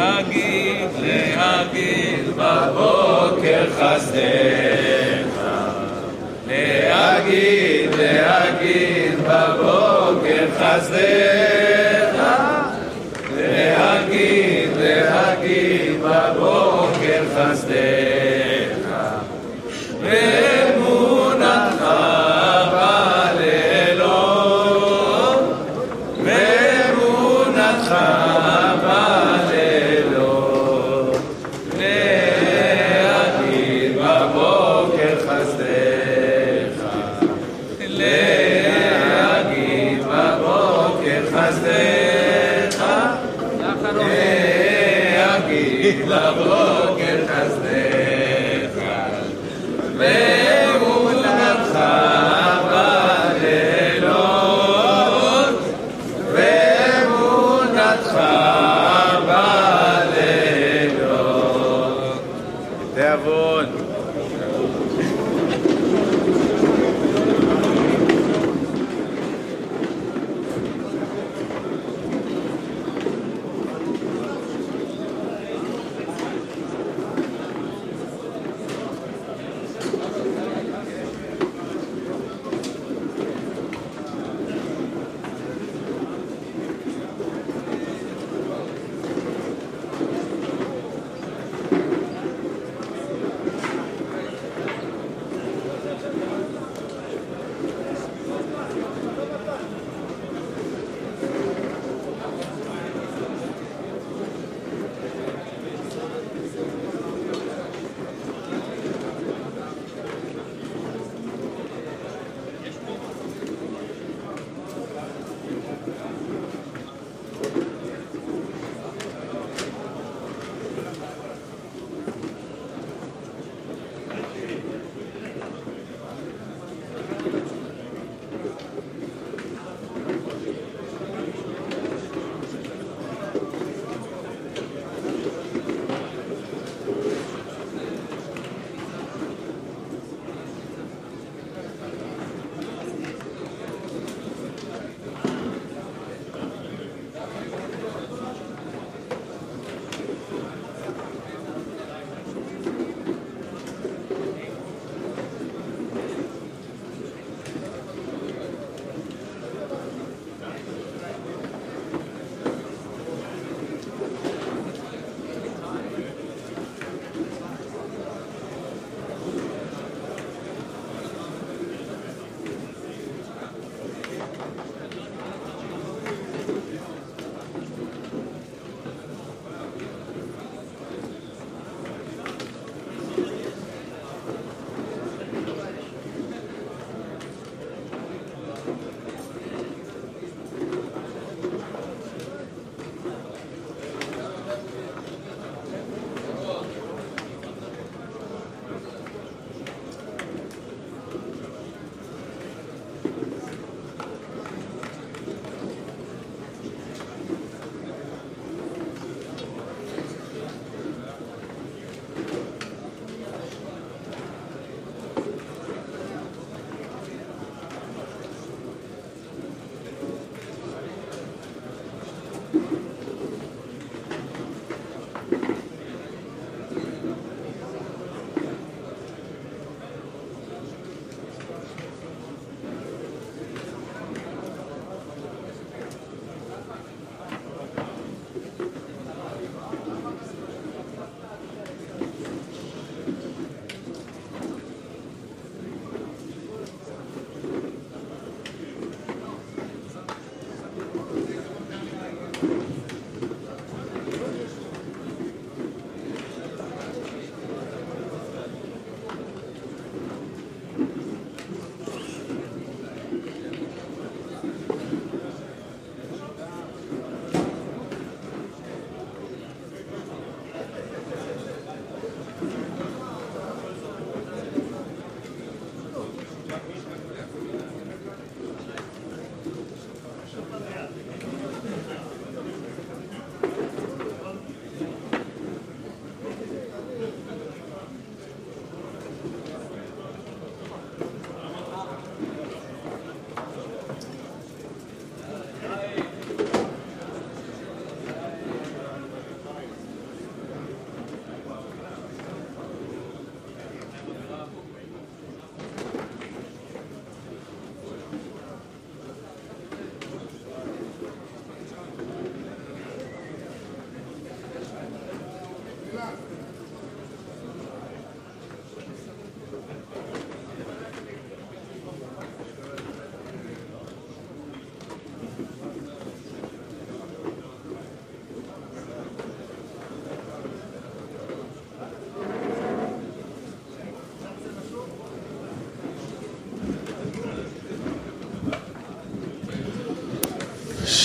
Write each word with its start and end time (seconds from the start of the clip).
להגיד, 0.00 0.88
להגיד 1.02 2.36
בבוקר 2.36 3.64
חסדך. 3.78 5.30
להגיד, 6.48 7.90
להגיד 7.98 9.18
בבוקר 9.18 10.46
חסדך. 10.58 11.59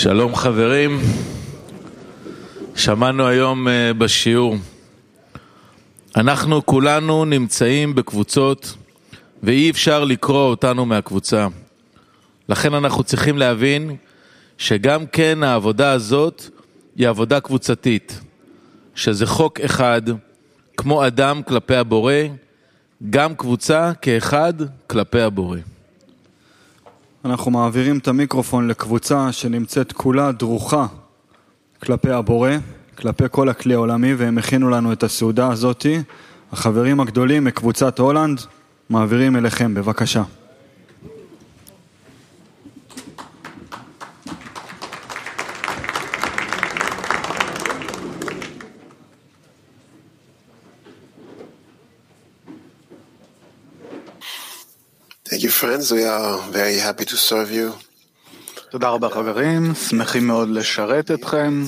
שלום 0.05 0.35
חברים, 0.35 0.99
שמענו 2.75 3.27
היום 3.27 3.67
אה, 3.67 3.93
בשיעור. 3.93 4.55
אנחנו 6.15 6.65
כולנו 6.65 7.25
נמצאים 7.25 7.95
בקבוצות 7.95 8.75
ואי 9.43 9.69
אפשר 9.69 10.03
לקרוא 10.03 10.49
אותנו 10.49 10.85
מהקבוצה. 10.85 11.47
לכן 12.49 12.73
אנחנו 12.73 13.03
צריכים 13.03 13.37
להבין 13.37 13.95
שגם 14.57 15.05
כן 15.05 15.43
העבודה 15.43 15.91
הזאת 15.91 16.43
היא 16.95 17.07
עבודה 17.07 17.39
קבוצתית, 17.39 18.19
שזה 18.95 19.25
חוק 19.25 19.59
אחד, 19.59 20.01
כמו 20.77 21.07
אדם 21.07 21.43
כלפי 21.43 21.75
הבורא, 21.75 22.13
גם 23.09 23.35
קבוצה 23.35 23.91
כאחד 24.01 24.53
כלפי 24.87 25.21
הבורא. 25.21 25.74
אנחנו 27.25 27.51
מעבירים 27.51 27.97
את 27.97 28.07
המיקרופון 28.07 28.67
לקבוצה 28.67 29.31
שנמצאת 29.31 29.91
כולה 29.91 30.31
דרוכה 30.31 30.85
כלפי 31.83 32.11
הבורא, 32.11 32.51
כלפי 32.97 33.23
כל 33.31 33.49
הכלי 33.49 33.73
העולמי, 33.73 34.15
והם 34.15 34.37
הכינו 34.37 34.69
לנו 34.69 34.93
את 34.93 35.03
הסעודה 35.03 35.47
הזאתי. 35.47 36.01
החברים 36.51 36.99
הגדולים 36.99 37.43
מקבוצת 37.43 37.99
הולנד 37.99 38.41
מעבירים 38.89 39.35
אליכם, 39.35 39.73
בבקשה. 39.73 40.23
Friends. 55.61 55.91
We 55.91 56.03
are 56.03 56.37
very 56.51 56.79
happy 56.87 57.05
to 57.05 57.17
serve 57.17 57.51
you. 57.51 57.71
תודה 58.69 58.89
רבה 58.89 59.09
חברים, 59.09 59.75
שמחים 59.75 60.27
מאוד 60.27 60.49
לשרת 60.49 61.11
אתכם, 61.11 61.63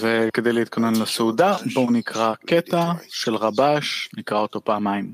וכדי 0.00 0.52
להתכונן 0.52 0.96
לסעודה 0.96 1.56
בואו 1.74 1.90
נקרא 1.90 2.34
קטע 2.46 2.92
של 3.08 3.34
רבש, 3.36 4.08
נקרא 4.16 4.38
אותו 4.38 4.64
פעמיים. 4.64 5.12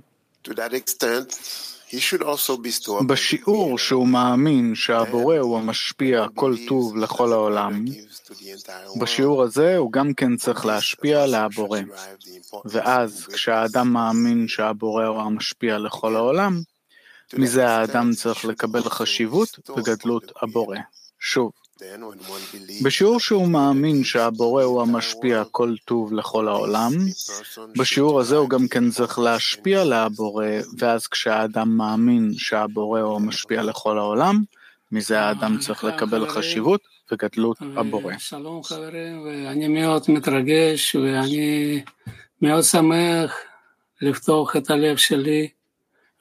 בשיעור 3.06 3.78
שהוא 3.78 4.08
מאמין 4.08 4.74
שהבורא 4.74 5.38
הוא 5.38 5.58
המשפיע 5.58 6.26
כל 6.34 6.54
טוב 6.68 6.96
לכל 6.96 7.32
העולם, 7.32 7.84
בשיעור 9.00 9.42
הזה 9.42 9.76
הוא 9.76 9.92
גם 9.92 10.14
כן 10.14 10.36
צריך 10.36 10.66
להשפיע 10.66 11.26
להבורא. 11.26 11.80
ואז 12.64 13.26
כשהאדם 13.32 13.92
מאמין 13.92 14.48
שהבורא 14.48 15.06
הוא 15.06 15.20
המשפיע 15.20 15.78
לכל 15.78 16.16
העולם, 16.16 16.62
מזה 17.34 17.68
האדם 17.68 18.10
צריך 18.12 18.44
לקבל 18.44 18.82
חשיבות 18.82 19.58
וגדלות 19.76 20.32
הבורא. 20.42 20.76
שוב, 21.20 21.52
בשיעור 22.82 23.20
שהוא 23.20 23.48
מאמין 23.48 24.04
שהבורא 24.04 24.64
הוא 24.64 24.82
המשפיע 24.82 25.42
כל 25.50 25.74
טוב 25.84 26.12
לכל 26.12 26.48
העולם, 26.48 26.92
בשיעור 27.78 28.20
הזה 28.20 28.36
הוא 28.36 28.48
גם 28.48 28.68
כן 28.68 28.90
צריך 28.90 29.18
להשפיע 29.18 29.84
להבורא, 29.84 30.46
ואז 30.78 31.06
כשהאדם 31.06 31.76
מאמין 31.76 32.32
שהבורא 32.34 33.00
הוא 33.00 33.16
המשפיע 33.16 33.62
לכל 33.62 33.98
העולם, 33.98 34.42
מזה 34.92 35.20
האדם 35.20 35.58
צריך 35.58 35.84
לקבל 35.84 36.28
חשיבות 36.28 36.80
וגדלות 37.12 37.56
הבורא. 37.76 38.14
שלום 38.18 38.62
חברים, 38.62 39.22
ואני 39.24 39.68
מאוד 39.68 40.02
מתרגש 40.08 40.94
ואני 40.94 41.82
מאוד 42.42 42.62
שמח 42.62 43.34
לפתוח 44.02 44.56
את 44.56 44.70
הלב 44.70 44.96
שלי 44.96 45.48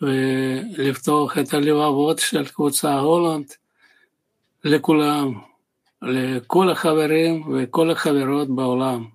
ולפתוח 0.02 1.38
את 1.38 1.54
הלבבות 1.54 2.20
של 2.20 2.48
קבוצה 2.48 3.00
הולנד 3.00 3.46
לכולם, 4.64 5.34
לכל 6.02 6.70
החברים 6.70 7.54
וכל 7.54 7.92
החברות 7.92 8.56
בעולם. 8.56 9.06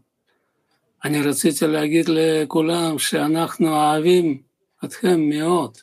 אני 1.05 1.23
רציתי 1.23 1.67
להגיד 1.67 2.07
לכולם 2.09 2.99
שאנחנו 2.99 3.69
אוהבים 3.69 4.43
אתכם 4.85 5.21
מאוד. 5.29 5.79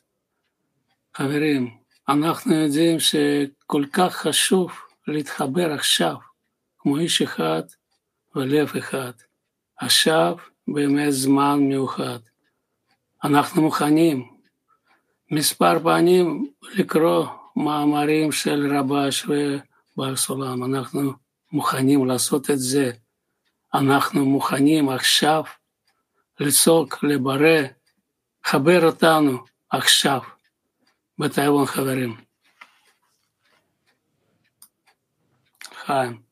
חברים, 1.15 1.77
אנחנו 2.09 2.56
יודעים 2.56 3.00
שכל 3.00 3.83
כך 3.94 4.15
חשוב 4.15 4.71
להתחבר 5.07 5.74
עכשיו, 5.74 6.15
כמו 6.80 6.98
איש 6.98 7.21
אחד 7.21 7.62
ולב 8.36 8.71
אחד. 8.77 9.12
עכשיו 9.77 10.36
באמת 10.68 11.12
זמן 11.12 11.59
מיוחד. 11.59 12.19
אנחנו 13.24 13.62
מוכנים 13.62 14.31
מספר 15.31 15.80
פעמים 15.83 16.51
לקרוא 16.74 17.25
מאמרים 17.56 18.31
של 18.31 18.78
רבש 18.78 19.25
ובעל 19.25 20.16
סולם. 20.16 20.63
אנחנו 20.63 21.13
מוכנים 21.51 22.06
לעשות 22.06 22.50
את 22.50 22.60
זה. 22.60 22.92
אנחנו 23.74 24.25
מוכנים 24.25 24.89
עכשיו 24.89 25.44
לצעוק, 26.39 27.04
לבורא, 27.04 27.62
חבר 28.44 28.86
אותנו 28.86 29.44
עכשיו 29.69 30.22
בטייוואן 31.18 31.66
חברים. 31.66 32.18
חיים. 35.86 36.31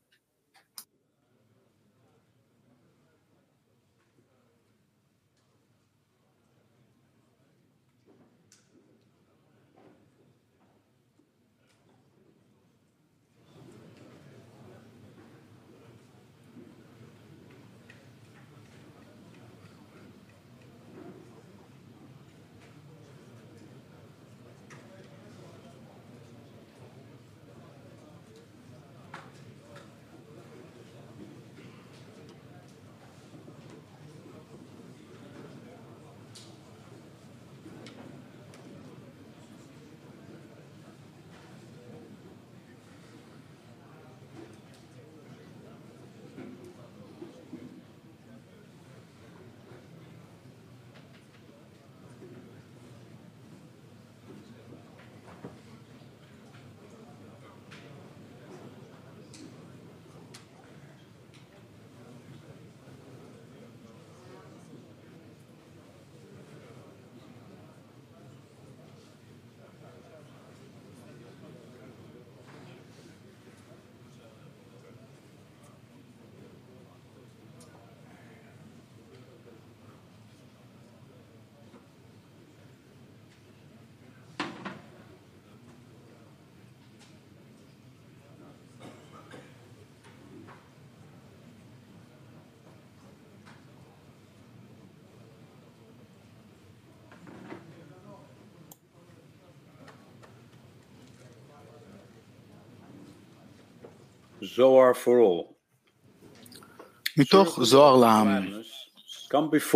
מתוך 107.18 107.64
זוהר 107.64 107.98
לעם, 107.98 108.28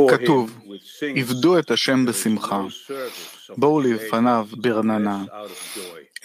כתוב. 0.10 0.60
עבדו 1.16 1.60
את 1.60 1.72
השם 1.72 2.06
בשמחה, 2.06 2.62
בואו 3.58 3.82
לפניו 3.82 4.48
ברננה. 4.52 5.24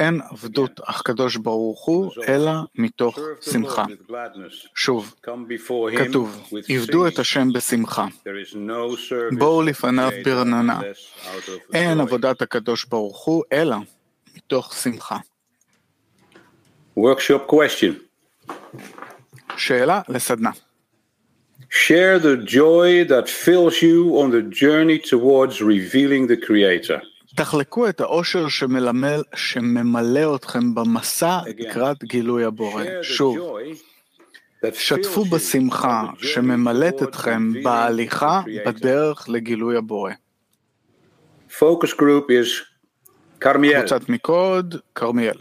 אין 0.01 0.21
עבדות 0.31 0.81
הקדוש 0.87 1.37
ברוך 1.37 1.85
הוא, 1.85 2.13
אלא 2.29 2.51
מתוך 2.75 3.19
שמחה. 3.41 3.85
שוב, 4.75 5.15
כתוב, 5.97 6.49
עבדו 6.69 7.09
את. 7.09 7.19
השם 7.19 7.53
בשמחה. 7.53 8.07
בואו 9.39 9.63
לפניו 9.63 10.11
ברננה. 10.25 10.81
אין. 11.75 12.01
עבודת 12.01 12.43
הקדוש 12.43 12.85
ברוך 12.85 13.25
הוא, 13.25 13.45
אלא 13.53 13.77
מתוך 14.37 14.75
שמחה. 14.75 15.17
Workshop 16.99 17.53
question. 17.53 18.08
שאלה 19.57 20.01
לסדנה. 20.09 20.51
Share 21.71 22.19
the 22.19 22.37
joy 22.47 23.05
that 23.09 23.29
fills 23.29 23.83
you 23.83 24.19
on 24.23 24.31
the 24.31 24.43
journey 24.63 24.99
towards 24.99 25.61
revealing 25.61 26.27
the 26.27 26.47
Creator. 26.47 27.01
תחלקו 27.37 27.89
את 27.89 28.01
האושר 28.01 28.49
שמלמל, 28.49 29.23
שממלא 29.35 30.37
אתכם 30.37 30.75
במסע 30.75 31.39
לקראת 31.59 32.05
גילוי 32.05 32.45
הבורא. 32.45 32.85
שוב, 33.03 33.39
שתפו 34.73 35.25
בשמחה 35.25 36.03
שממלאת 36.19 37.03
אתכם 37.03 37.63
בהליכה. 37.63 38.41
בדרך 38.67 39.29
לגילוי 39.29 39.77
הבורא. 39.77 40.13
Focus 41.51 41.93
group 41.97 42.29
is 42.29 42.51
Carmiel. 43.45 43.79
קבוצת 43.79 44.09
מיקוד, 44.09 44.77
כרמיאל. 44.95 45.39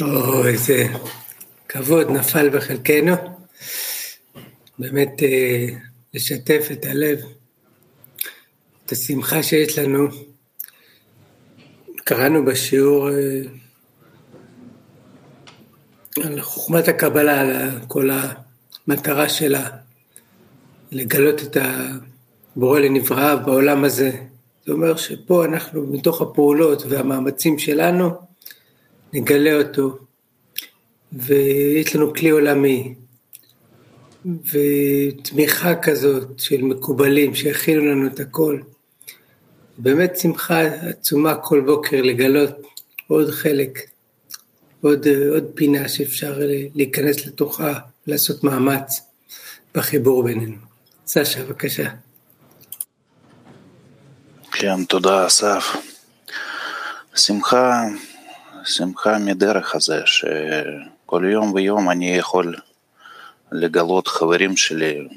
או, 0.00 0.46
איזה 0.46 0.86
כבוד 1.68 2.10
נפל 2.10 2.48
בחלקנו. 2.48 3.14
באמת 4.78 5.22
אה, 5.22 5.66
לשתף 6.14 6.68
את 6.72 6.86
הלב, 6.86 7.18
את 8.86 8.92
השמחה 8.92 9.42
שיש 9.42 9.78
לנו. 9.78 10.08
קראנו 12.04 12.44
בשיעור 12.44 13.10
אה, 13.10 13.40
על 16.24 16.40
חוכמת 16.40 16.88
הקבלה, 16.88 17.40
על 17.40 17.70
כל 17.88 18.10
המטרה 18.86 19.28
שלה, 19.28 19.70
לגלות 20.92 21.42
את 21.42 21.56
הבורא 22.56 22.80
לנבראיו 22.80 23.38
בעולם 23.44 23.84
הזה. 23.84 24.10
זה 24.66 24.72
אומר 24.72 24.96
שפה 24.96 25.44
אנחנו, 25.44 25.86
מתוך 25.86 26.22
הפעולות 26.22 26.82
והמאמצים 26.88 27.58
שלנו, 27.58 28.27
נגלה 29.12 29.54
אותו, 29.54 29.98
ויש 31.12 31.96
לנו 31.96 32.14
כלי 32.14 32.30
עולמי, 32.30 32.94
ותמיכה 34.24 35.74
כזאת 35.74 36.38
של 36.38 36.62
מקובלים 36.62 37.34
שהכינו 37.34 37.84
לנו 37.86 38.06
את 38.06 38.20
הכל. 38.20 38.60
באמת 39.78 40.16
שמחה 40.16 40.60
עצומה 40.60 41.34
כל 41.34 41.60
בוקר 41.60 42.02
לגלות 42.02 42.50
עוד 43.06 43.30
חלק, 43.30 43.78
עוד, 44.80 45.06
עוד 45.30 45.44
פינה 45.54 45.88
שאפשר 45.88 46.40
להיכנס 46.74 47.26
לתוכה, 47.26 47.78
לעשות 48.06 48.44
מאמץ 48.44 49.00
בחיבור 49.74 50.22
בינינו. 50.22 50.56
סשה, 51.06 51.44
בבקשה. 51.44 51.88
כן, 54.52 54.84
תודה 54.84 55.26
אסף. 55.26 55.76
שמחה, 57.14 57.84
שמחה 58.64 59.18
מדרך 59.18 59.74
הזה, 59.74 60.00
שכל 60.06 61.24
יום 61.32 61.52
ויום 61.54 61.90
אני 61.90 62.16
יכול 62.16 62.56
לגלות 63.52 64.08
חברים 64.08 64.56
שלי, 64.56 65.08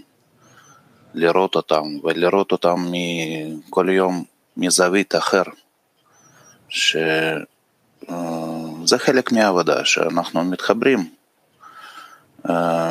לראות 1.13 1.55
אותם, 1.55 1.83
ולראות 2.03 2.51
אותם 2.51 2.85
כל 3.69 3.89
יום 3.89 4.23
מזווית 4.57 5.15
אחר, 5.15 5.43
שזה 6.69 7.37
חלק 8.97 9.31
מהעבודה, 9.31 9.85
שאנחנו 9.85 10.43
מתחברים, 10.43 11.09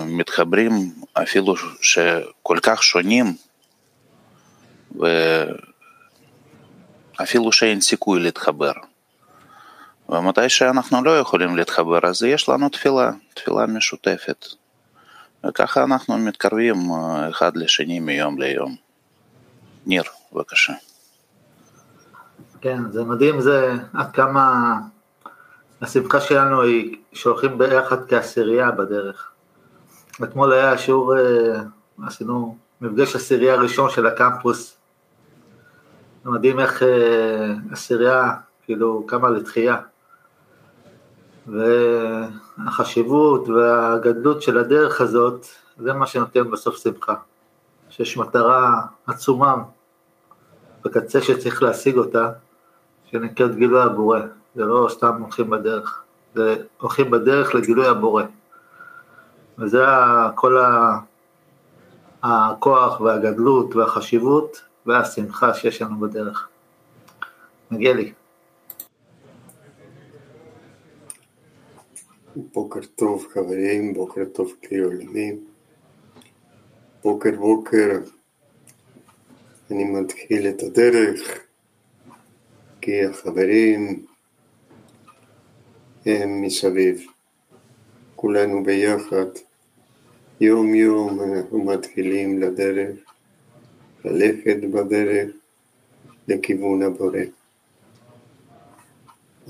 מתחברים 0.07 0.93
אפילו 1.13 1.55
שכל 1.81 2.59
כך 2.63 2.83
שונים, 2.83 3.37
ואפילו 7.19 7.53
שאין 7.53 7.81
סיכוי 7.81 8.21
להתחבר. 8.21 8.73
ומתי 10.11 10.49
שאנחנו 10.49 11.05
לא 11.05 11.19
יכולים 11.19 11.57
להתחבר, 11.57 11.99
אז 12.03 12.23
יש 12.23 12.49
לנו 12.49 12.69
תפילה, 12.69 13.11
תפילה 13.35 13.67
משותפת. 13.67 14.47
וככה 15.47 15.85
אנחנו 15.85 16.19
מתקרבים 16.19 16.77
אחד 17.31 17.57
לשני 17.57 18.01
מיום 18.01 18.41
ליום. 18.41 18.77
ניר, 19.87 20.03
בבקשה. 20.33 20.73
כן, 22.61 22.91
זה 22.91 23.05
מדהים 23.05 23.41
זה 23.41 23.73
עד 23.95 24.13
כמה 24.13 24.75
השמחה 25.83 26.21
שלנו 26.21 26.63
היא 26.63 26.97
שהולכים 27.13 27.59
ביחד 27.59 28.09
כעשירייה 28.09 28.71
בדרך. 28.71 29.31
אתמול 30.25 30.53
היה 30.53 30.79
שיעור, 30.79 31.15
עשינו 32.07 32.57
מפגש 32.81 33.17
עשירייה 33.17 33.57
ראשון 33.57 33.91
של 33.91 34.07
הקמפוס. 34.07 34.77
מדהים 36.25 36.61
איך 36.61 36.83
עשירייה, 37.73 38.33
כאילו, 38.65 39.05
קמה 39.07 39.31
לתחייה. 39.31 39.77
והחשיבות 41.47 43.49
והגדלות 43.49 44.43
של 44.43 44.59
הדרך 44.59 45.01
הזאת, 45.01 45.47
זה 45.79 45.93
מה 45.93 46.07
שנותן 46.07 46.51
בסוף 46.51 46.77
שמחה. 46.77 47.15
שיש 47.91 48.17
מטרה 48.17 48.81
עצומה 49.07 49.55
בקצה 50.85 51.23
שצריך 51.23 51.63
להשיג 51.63 51.97
אותה, 51.97 52.31
שנקראת 53.05 53.55
גילוי 53.55 53.83
הבורא. 53.83 54.21
זה 54.55 54.65
לא 54.65 54.89
סתם 54.91 55.23
הולכים 55.23 55.51
בדרך, 55.51 56.03
זה 56.35 56.57
הולכים 56.79 57.11
בדרך 57.11 57.55
לגילוי 57.55 57.87
הבורא. 57.87 58.23
וזה 59.59 59.85
כל 60.35 60.59
הכוח 62.23 63.01
והגדלות 63.01 63.77
והחשיבות 63.77 64.63
והשמחה 64.87 65.55
שיש 65.55 65.83
לנו 65.83 66.01
בדרך. 66.01 66.49
מגיע 67.71 67.95
לי. 67.95 68.13
בוקר 72.37 72.81
טוב 72.95 73.27
חברים, 73.33 73.95
בוקר 73.95 74.25
טוב 74.25 74.53
כלי 74.69 74.79
עולמי. 74.79 75.33
בוקר 77.03 77.37
בוקר 77.37 77.99
אני 79.71 79.85
מתחיל 79.85 80.49
את 80.49 80.63
הדרך 80.63 81.45
כי 82.81 83.05
החברים 83.05 84.07
הם 86.07 86.43
מסביב. 86.43 87.07
כולנו 88.17 88.65
ביחד, 88.65 89.27
יום 90.41 90.75
יום 90.75 91.21
אנחנו 91.21 91.65
מתחילים 91.65 92.43
לדרך, 92.43 92.97
ללכת 94.05 94.57
בדרך 94.73 95.31
לכיוון 96.29 96.83
הבורא. 96.83 97.40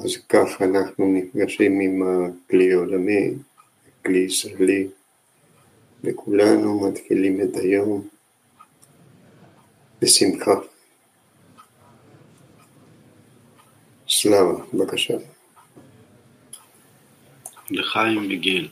אז 0.05 0.17
כך 0.29 0.63
אנחנו 0.63 1.13
נפגשים 1.13 1.81
עם 1.81 2.03
הכלי 2.03 2.73
העולמי, 2.73 3.31
הכלי 4.01 4.19
ישראלי, 4.19 4.89
וכולנו 6.05 6.89
מתחילים 6.89 7.41
את 7.41 7.57
היום 7.57 8.09
בשמחה. 10.03 10.55
סלאבה, 14.09 14.65
בבקשה. 14.75 15.15
לחיים 17.71 18.27
וגיל, 18.31 18.69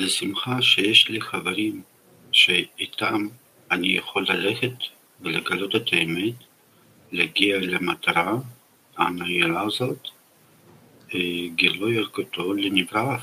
זו 0.00 0.08
שמחה 0.08 0.62
שיש 0.62 1.08
לי 1.08 1.20
חברים 1.20 1.82
שאיתם 2.32 3.26
אני 3.70 3.88
יכול 3.96 4.26
ללכת 4.28 4.76
ולגלות 5.20 5.76
את 5.76 5.92
האמת, 5.92 6.34
להגיע 7.12 7.58
למטרה 7.58 8.36
הנעירה 8.96 9.62
הזאת, 9.62 10.08
גילוי 11.54 11.98
ערכותו 11.98 12.52
לנבראיו. 12.52 13.18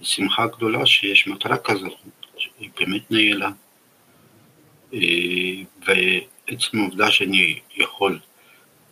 שמחה 0.00 0.46
גדולה 0.46 0.86
שיש 0.86 1.26
מטרה 1.26 1.58
כזאת, 1.58 1.92
שהיא 2.36 2.70
באמת 2.78 3.10
נעילה. 3.10 3.50
ועצם 5.86 6.78
העובדה 6.78 7.10
שאני 7.10 7.60
יכול 7.76 8.18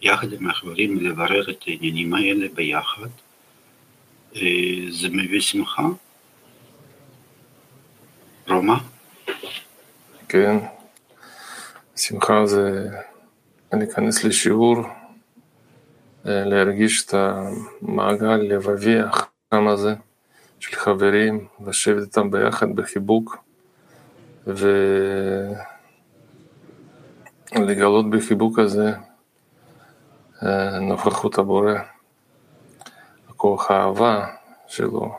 יחד 0.02 0.32
עם 0.32 0.50
החברים 0.50 1.00
לברר 1.00 1.50
את 1.50 1.64
העניינים 1.66 2.14
האלה 2.14 2.46
ביחד, 2.54 3.08
זה 4.90 5.08
מביא 5.10 5.40
שמחה. 5.40 5.86
רומא? 8.48 8.74
כן, 10.28 10.56
שמחה 11.96 12.46
זה 12.46 12.88
להיכנס 13.72 14.24
לשיעור, 14.24 14.76
להרגיש 16.24 17.06
את 17.06 17.14
המעגל 17.14 18.36
לבבי 18.36 18.98
החם 19.00 19.68
הזה 19.68 19.94
של 20.60 20.76
חברים, 20.76 21.46
לשבת 21.66 22.02
איתם 22.02 22.30
ביחד 22.30 22.76
בחיבוק 22.76 23.36
ולגלות 27.56 28.10
בחיבוק 28.10 28.58
הזה 28.58 28.92
נוכחות 30.80 31.38
הבורא, 31.38 31.74
הכוח 33.28 33.70
האהבה 33.70 34.26
שלו 34.66 35.18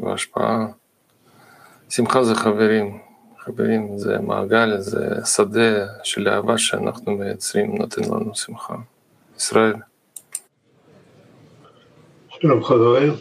וההשפעה. 0.00 0.66
שמחה 1.88 2.24
זה 2.24 2.34
חברים, 2.34 3.00
חברים, 3.38 3.98
זה 3.98 4.18
מעגל, 4.18 4.78
זה 4.78 5.24
שדה 5.24 5.86
של 6.02 6.28
אהבה 6.28 6.58
שאנחנו 6.58 7.12
מייצרים, 7.12 7.76
נותן 7.76 8.02
לנו 8.04 8.34
שמחה. 8.34 8.74
ישראל. 9.36 9.74
שלום 12.40 12.64
חברים. 12.64 13.12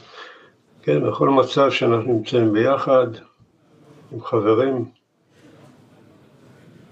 כן, 0.81 1.07
בכל 1.09 1.29
מצב 1.29 1.69
שאנחנו 1.69 2.13
נמצאים 2.13 2.53
ביחד, 2.53 3.07
עם 4.11 4.21
חברים, 4.21 4.85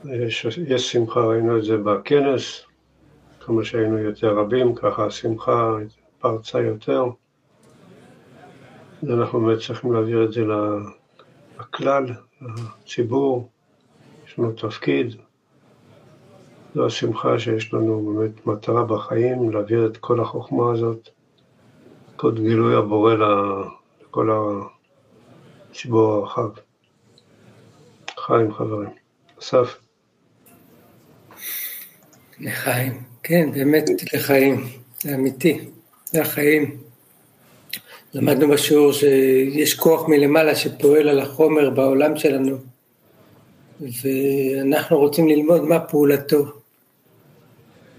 יש, 0.06 0.46
יש 0.68 0.92
שמחה, 0.92 1.20
ראינו 1.20 1.58
את 1.58 1.64
זה 1.64 1.78
בכנס, 1.78 2.66
כמה 3.40 3.64
שהיינו 3.64 3.98
יותר 3.98 4.38
רבים, 4.38 4.76
ככה 4.76 5.06
השמחה 5.06 5.76
פרצה 6.20 6.62
יותר. 6.62 7.06
אנחנו 9.10 9.42
באמת 9.42 9.60
צריכים 9.60 9.94
להעביר 9.94 10.24
את 10.24 10.32
זה 10.32 10.44
לכלל, 11.60 12.06
לציבור, 12.42 13.50
יש 14.28 14.40
לנו 14.40 14.52
תפקיד. 14.52 15.16
זו 16.76 16.86
השמחה 16.86 17.40
שיש 17.40 17.74
לנו 17.74 18.16
באמת 18.16 18.48
מטרה 18.48 18.86
בחיים, 18.86 19.52
להעביר 19.52 19.86
את 19.86 19.98
כל 19.98 20.20
החוכמה 20.20 20.72
הזאת, 20.72 21.10
כל 22.24 22.34
גילוי 22.36 22.76
הבורא 22.76 23.14
לכל 24.02 24.30
הציבור 25.72 26.14
הרחב. 26.14 26.50
חיים 28.20 28.54
חברים. 28.54 28.90
אסף. 29.40 29.78
לחיים, 32.40 33.04
כן, 33.24 33.52
באמת 33.52 33.90
לחיים, 34.14 34.68
זה 35.02 35.16
אמיתי, 35.16 35.60
זה 36.06 36.22
החיים. 36.22 36.78
למדנו 38.14 38.48
בשיעור 38.48 38.94
שיש 38.94 39.80
כוח 39.80 40.08
מלמעלה 40.08 40.56
שפועל 40.56 41.10
על 41.10 41.20
החומר 41.20 41.70
בעולם 41.70 42.18
שלנו, 42.18 42.58
ואנחנו 43.82 44.98
רוצים 44.98 45.28
ללמוד 45.28 45.62
מה 45.62 45.80
פעולתו. 45.80 46.63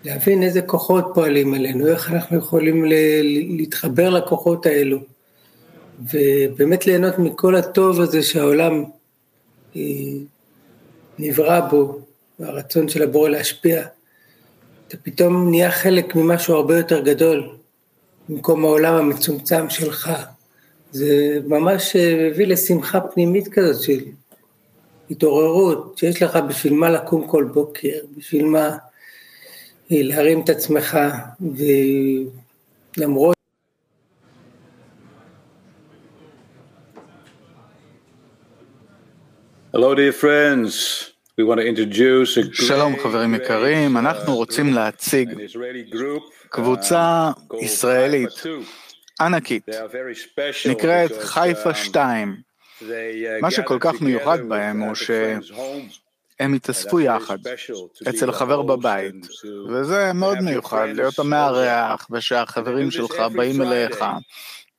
להבין 0.05 0.43
איזה 0.43 0.63
כוחות 0.63 1.05
פועלים 1.15 1.55
עלינו, 1.55 1.87
איך 1.87 2.13
אנחנו 2.13 2.39
יכולים 2.39 2.85
להתחבר 3.57 4.11
לכוחות 4.11 4.67
האלו, 4.67 4.99
ובאמת 6.13 6.87
ליהנות 6.87 7.19
מכל 7.19 7.57
הטוב 7.57 8.01
הזה 8.01 8.23
שהעולם 8.23 8.85
אה, 9.77 9.83
נברא 11.19 11.61
בו, 11.61 11.99
והרצון 12.39 12.89
של 12.89 13.03
הבורא 13.03 13.29
להשפיע. 13.29 13.85
אתה 14.89 14.97
פתאום 15.03 15.51
נהיה 15.51 15.71
חלק 15.71 16.15
ממשהו 16.15 16.55
הרבה 16.55 16.77
יותר 16.77 17.01
גדול, 17.01 17.49
במקום 18.29 18.65
העולם 18.65 18.95
המצומצם 18.95 19.71
שלך. 19.71 20.13
זה 20.93 21.39
ממש 21.47 21.97
אה, 21.97 22.31
מביא 22.31 22.47
לשמחה 22.47 23.01
פנימית 23.01 23.49
כזאת 23.49 23.83
של 23.83 24.01
התעוררות, 25.11 25.99
שיש 25.99 26.23
לך 26.23 26.37
בשביל 26.49 26.73
מה 26.73 26.91
לקום 26.91 27.27
כל 27.27 27.45
בוקר, 27.45 27.99
בשביל 28.17 28.45
מה 28.45 28.77
להרים 29.91 30.41
את 30.41 30.49
עצמך, 30.49 30.99
ולמרות... 32.97 33.35
Hello 39.77 39.95
dear 39.97 40.23
friends. 40.23 41.05
שלום 42.53 42.97
חברים 43.03 43.35
יקרים, 43.35 43.97
אנחנו 43.97 44.37
רוצים 44.37 44.73
להציג 44.73 45.31
קבוצה 46.49 47.31
ישראלית 47.61 48.43
ענקית, 49.21 49.69
נקראת 50.71 51.11
חיפה 51.21 51.75
2. 51.75 52.37
מה 53.41 53.51
שכל 53.51 53.79
כך 53.81 54.01
מיוחד 54.01 54.39
בהם 54.49 54.81
הוא 54.81 54.95
שהם 56.39 56.55
התאספו 56.55 57.01
יחד 57.01 57.39
אצל 58.09 58.33
חבר 58.33 58.63
בבית, 58.63 59.27
וזה 59.69 60.13
מאוד 60.15 60.39
מיוחד 60.41 60.87
להיות 60.95 61.19
המארח 61.19 62.07
ושהחברים 62.11 62.91
שלך 62.91 63.21
באים 63.35 63.63
אליך 63.63 64.05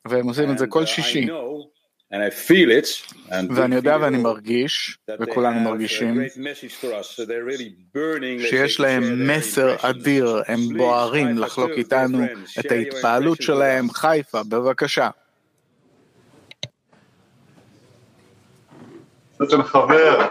והם 0.06 0.28
עושים 0.28 0.52
את 0.52 0.58
זה 0.58 0.68
כל 0.68 0.86
שישי. 0.86 1.28
ואני 3.56 3.76
יודע 3.76 3.98
ואני 4.02 4.18
מרגיש, 4.18 4.98
וכולנו 5.20 5.60
מרגישים, 5.60 6.22
שיש 8.40 8.80
להם 8.80 9.28
מסר 9.28 9.76
אדיר, 9.82 10.42
הם 10.48 10.60
בוערים 10.78 11.38
לחלוק 11.38 11.72
איתנו 11.72 12.26
את 12.60 12.72
ההתפעלות 12.72 13.42
שלהם. 13.42 13.90
חיפה, 13.92 14.44
בבקשה. 14.44 15.10
חבר, 19.64 20.28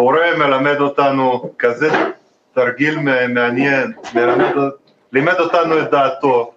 בורא 0.00 0.18
מלמד 0.38 0.80
אותנו 0.80 1.50
כזה 1.58 1.90
תרגיל 2.54 2.98
מעניין, 3.28 3.92
לימד 5.12 5.40
אותנו 5.40 5.78
את 5.78 5.90
דעתו, 5.90 6.52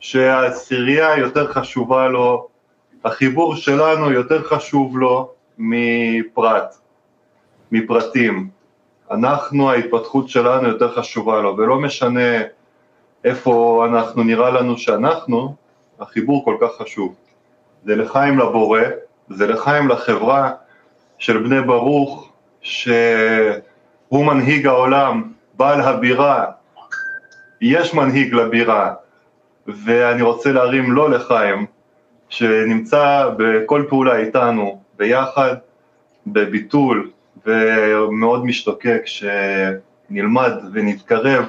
שהעשירייה 0.00 1.18
יותר 1.18 1.52
חשובה 1.52 2.08
לו 2.08 2.48
החיבור 3.04 3.56
שלנו 3.56 4.12
יותר 4.12 4.42
חשוב 4.42 4.98
לו 4.98 5.30
מפרט, 5.58 6.76
מפרטים. 7.72 8.48
אנחנו, 9.10 9.70
ההתפתחות 9.70 10.28
שלנו 10.28 10.68
יותר 10.68 10.94
חשובה 10.94 11.40
לו, 11.40 11.56
ולא 11.56 11.78
משנה 11.78 12.42
איפה 13.24 13.86
אנחנו, 13.90 14.22
נראה 14.22 14.50
לנו 14.50 14.78
שאנחנו, 14.78 15.54
החיבור 16.00 16.44
כל 16.44 16.56
כך 16.60 16.70
חשוב. 16.82 17.14
זה 17.84 17.96
לחיים 17.96 18.38
לבורא, 18.38 18.80
זה 19.28 19.46
לחיים 19.46 19.88
לחברה 19.88 20.52
של 21.18 21.38
בני 21.42 21.60
ברוך, 21.60 22.27
שהוא 22.62 24.24
מנהיג 24.26 24.66
העולם, 24.66 25.22
בעל 25.54 25.80
הבירה, 25.80 26.44
יש 27.60 27.94
מנהיג 27.94 28.34
לבירה, 28.34 28.94
ואני 29.66 30.22
רוצה 30.22 30.52
להרים 30.52 30.92
לו 30.92 31.08
לחיים, 31.08 31.66
שנמצא 32.28 33.30
בכל 33.36 33.84
פעולה 33.88 34.16
איתנו 34.16 34.82
ביחד, 34.96 35.54
בביטול, 36.26 37.10
ומאוד 37.46 38.44
משתוקק 38.44 39.02
שנלמד 39.04 40.52
ונתקרב 40.72 41.48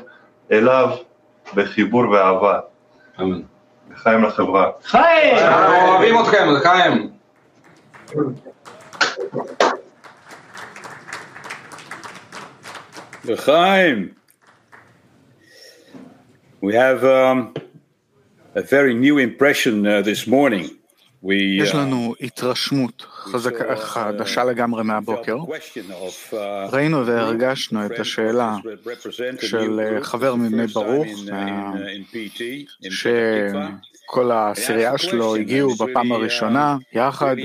אליו 0.51 0.89
בחיבור 1.55 2.09
ואהבה. 2.09 2.59
אמן. 3.21 3.41
לחיים 3.91 4.23
לחברה. 4.23 4.71
חיים! 4.83 5.35
אוהבים 5.87 6.15
אתכם, 6.21 6.47
לחיים. 6.57 7.09
לחיים. 13.29 14.09
We 16.61 16.73
have 16.73 17.03
um, 17.03 17.53
a 18.55 18.61
very 18.61 18.93
new 18.93 19.17
impression 19.17 19.87
uh, 19.87 20.01
this 20.01 20.27
morning. 20.27 20.79
We, 21.23 21.33
יש 21.61 21.75
לנו 21.75 22.15
התרשמות 22.21 23.05
חזקה, 23.09 23.75
חדשה 23.75 24.43
לגמרי 24.43 24.83
מהבוקר. 24.83 25.37
ראינו 26.71 27.05
והרגשנו 27.05 27.85
את 27.85 27.99
השאלה 27.99 28.55
של 29.41 29.97
חבר 30.01 30.35
מבני 30.35 30.67
ברוך, 30.67 31.07
שכל 32.89 34.31
העשירייה 34.31 34.97
שלו 34.97 35.35
הגיעו 35.35 35.75
בפעם 35.75 36.11
הראשונה 36.11 36.77
יחד, 36.93 37.35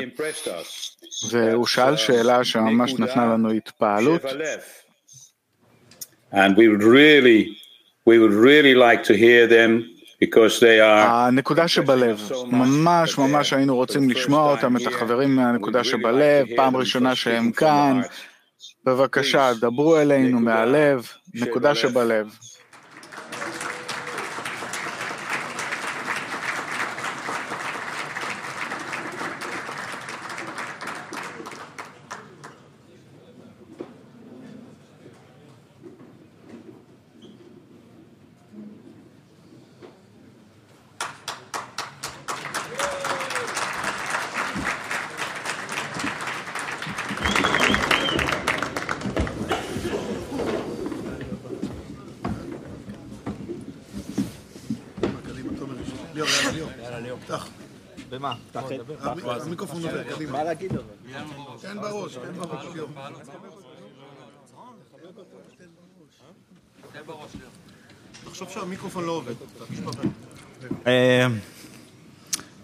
והוא 1.30 1.66
שאל 1.66 1.96
שאלה 1.96 2.44
שממש 2.44 2.94
נתנה 2.94 3.26
לנו 3.26 3.50
התפעלות. 3.50 4.22
And 6.34 6.56
we 6.56 6.68
would 6.68 6.82
really, 6.82 7.40
we 8.04 8.18
would 8.18 8.36
really 8.48 8.74
like 8.74 9.02
to 9.04 9.14
hear 9.14 9.46
them 9.46 9.72
הנקודה 10.90 11.68
שבלב, 11.68 12.20
ממש 12.46 13.18
ממש 13.18 13.52
היינו 13.52 13.76
רוצים 13.76 14.10
לשמוע 14.10 14.50
אותם, 14.50 14.76
את 14.76 14.86
החברים 14.86 15.36
מהנקודה 15.36 15.84
שבלב, 15.84 16.46
פעם 16.56 16.76
ראשונה 16.76 17.14
שהם 17.14 17.50
כאן, 17.52 18.00
בבקשה, 18.84 19.52
דברו 19.60 19.96
אלינו 19.96 20.40
מהלב, 20.40 21.06
נקודה 21.34 21.74
שבלב. 21.74 22.26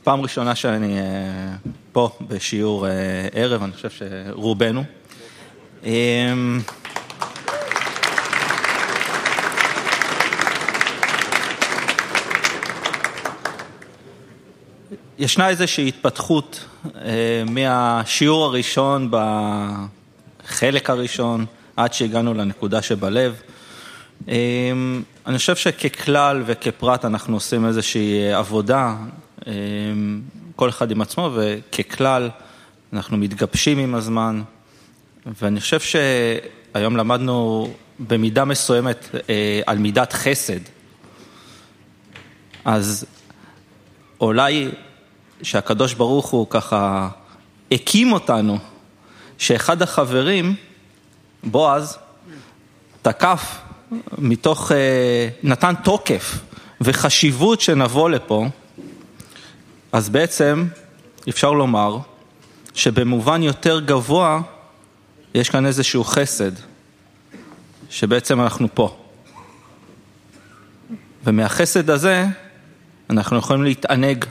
פעם 0.02 0.20
ראשונה 0.20 0.54
שאני 0.54 0.98
אה, 0.98 1.54
פה 1.92 2.10
בשיעור 2.28 2.86
אה, 2.86 2.92
ערב, 3.32 3.62
אני 3.62 3.72
חושב 3.72 3.90
שרובנו. 3.90 4.84
ישנה 15.20 15.48
איזושהי 15.48 15.88
התפתחות 15.88 16.64
מהשיעור 17.50 18.44
הראשון 18.44 19.10
בחלק 19.10 20.90
הראשון 20.90 21.46
עד 21.76 21.92
שהגענו 21.92 22.34
לנקודה 22.34 22.82
שבלב. 22.82 23.40
אני 24.28 25.38
חושב 25.38 25.56
שככלל 25.56 26.42
וכפרט 26.46 27.04
אנחנו 27.04 27.36
עושים 27.36 27.66
איזושהי 27.66 28.32
עבודה, 28.32 28.96
כל 30.56 30.68
אחד 30.68 30.90
עם 30.90 31.00
עצמו, 31.00 31.30
וככלל 31.34 32.30
אנחנו 32.92 33.16
מתגבשים 33.16 33.78
עם 33.78 33.94
הזמן, 33.94 34.42
ואני 35.26 35.60
חושב 35.60 35.80
שהיום 35.80 36.96
למדנו 36.96 37.70
במידה 37.98 38.44
מסוימת 38.44 39.08
על 39.66 39.78
מידת 39.78 40.12
חסד. 40.12 40.60
אז 42.64 43.06
אולי 44.20 44.70
שהקדוש 45.42 45.94
ברוך 45.94 46.26
הוא 46.26 46.46
ככה 46.50 47.08
הקים 47.72 48.12
אותנו, 48.12 48.58
שאחד 49.38 49.82
החברים, 49.82 50.54
בועז, 51.44 51.98
תקף 53.02 53.58
מתוך, 54.18 54.72
נתן 55.42 55.74
תוקף 55.84 56.38
וחשיבות 56.80 57.60
שנבוא 57.60 58.10
לפה, 58.10 58.46
אז 59.92 60.08
בעצם 60.08 60.66
אפשר 61.28 61.52
לומר 61.52 61.98
שבמובן 62.74 63.42
יותר 63.42 63.80
גבוה 63.80 64.40
יש 65.34 65.50
כאן 65.50 65.66
איזשהו 65.66 66.04
חסד, 66.04 66.52
שבעצם 67.90 68.40
אנחנו 68.40 68.68
פה. 68.74 68.96
ומהחסד 71.24 71.90
הזה 71.90 72.26
אנחנו 73.10 73.38
יכולים 73.38 73.64
להתענג 73.64 74.24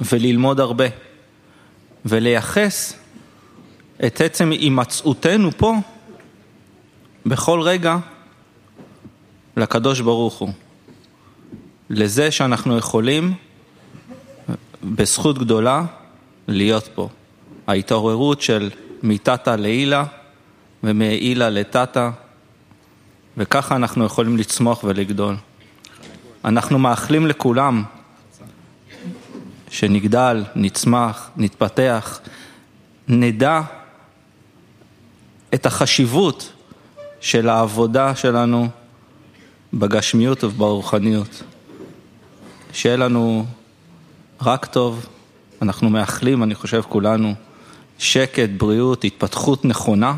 וללמוד 0.00 0.60
הרבה, 0.60 0.84
ולייחס 2.04 2.94
את 4.06 4.20
עצם 4.20 4.50
הימצאותנו 4.50 5.50
פה 5.56 5.74
בכל 7.26 7.60
רגע 7.60 7.96
לקדוש 9.56 10.00
ברוך 10.00 10.34
הוא, 10.34 10.50
לזה 11.90 12.30
שאנחנו 12.30 12.76
יכולים 12.76 13.34
בזכות 14.84 15.38
גדולה 15.38 15.84
להיות 16.48 16.88
פה. 16.94 17.08
ההתעוררות 17.66 18.42
של 18.42 18.70
מתתא 19.02 19.50
לעילה 19.50 20.04
ומעילה 20.82 21.50
לתתא, 21.50 22.10
וככה 23.36 23.76
אנחנו 23.76 24.04
יכולים 24.04 24.36
לצמוח 24.36 24.84
ולגדול. 24.84 25.36
אנחנו 26.44 26.78
מאחלים 26.78 27.26
לכולם 27.26 27.84
שנגדל, 29.78 30.44
נצמח, 30.54 31.30
נתפתח, 31.36 32.20
נדע 33.08 33.60
את 35.54 35.66
החשיבות 35.66 36.52
של 37.20 37.48
העבודה 37.48 38.14
שלנו 38.14 38.68
בגשמיות 39.74 40.44
וברוחניות. 40.44 41.42
שיהיה 42.72 42.96
לנו 42.96 43.46
רק 44.42 44.66
טוב, 44.66 45.06
אנחנו 45.62 45.90
מאחלים, 45.90 46.42
אני 46.42 46.54
חושב 46.54 46.82
כולנו, 46.88 47.34
שקט, 47.98 48.48
בריאות, 48.56 49.04
התפתחות 49.04 49.64
נכונה 49.64 50.14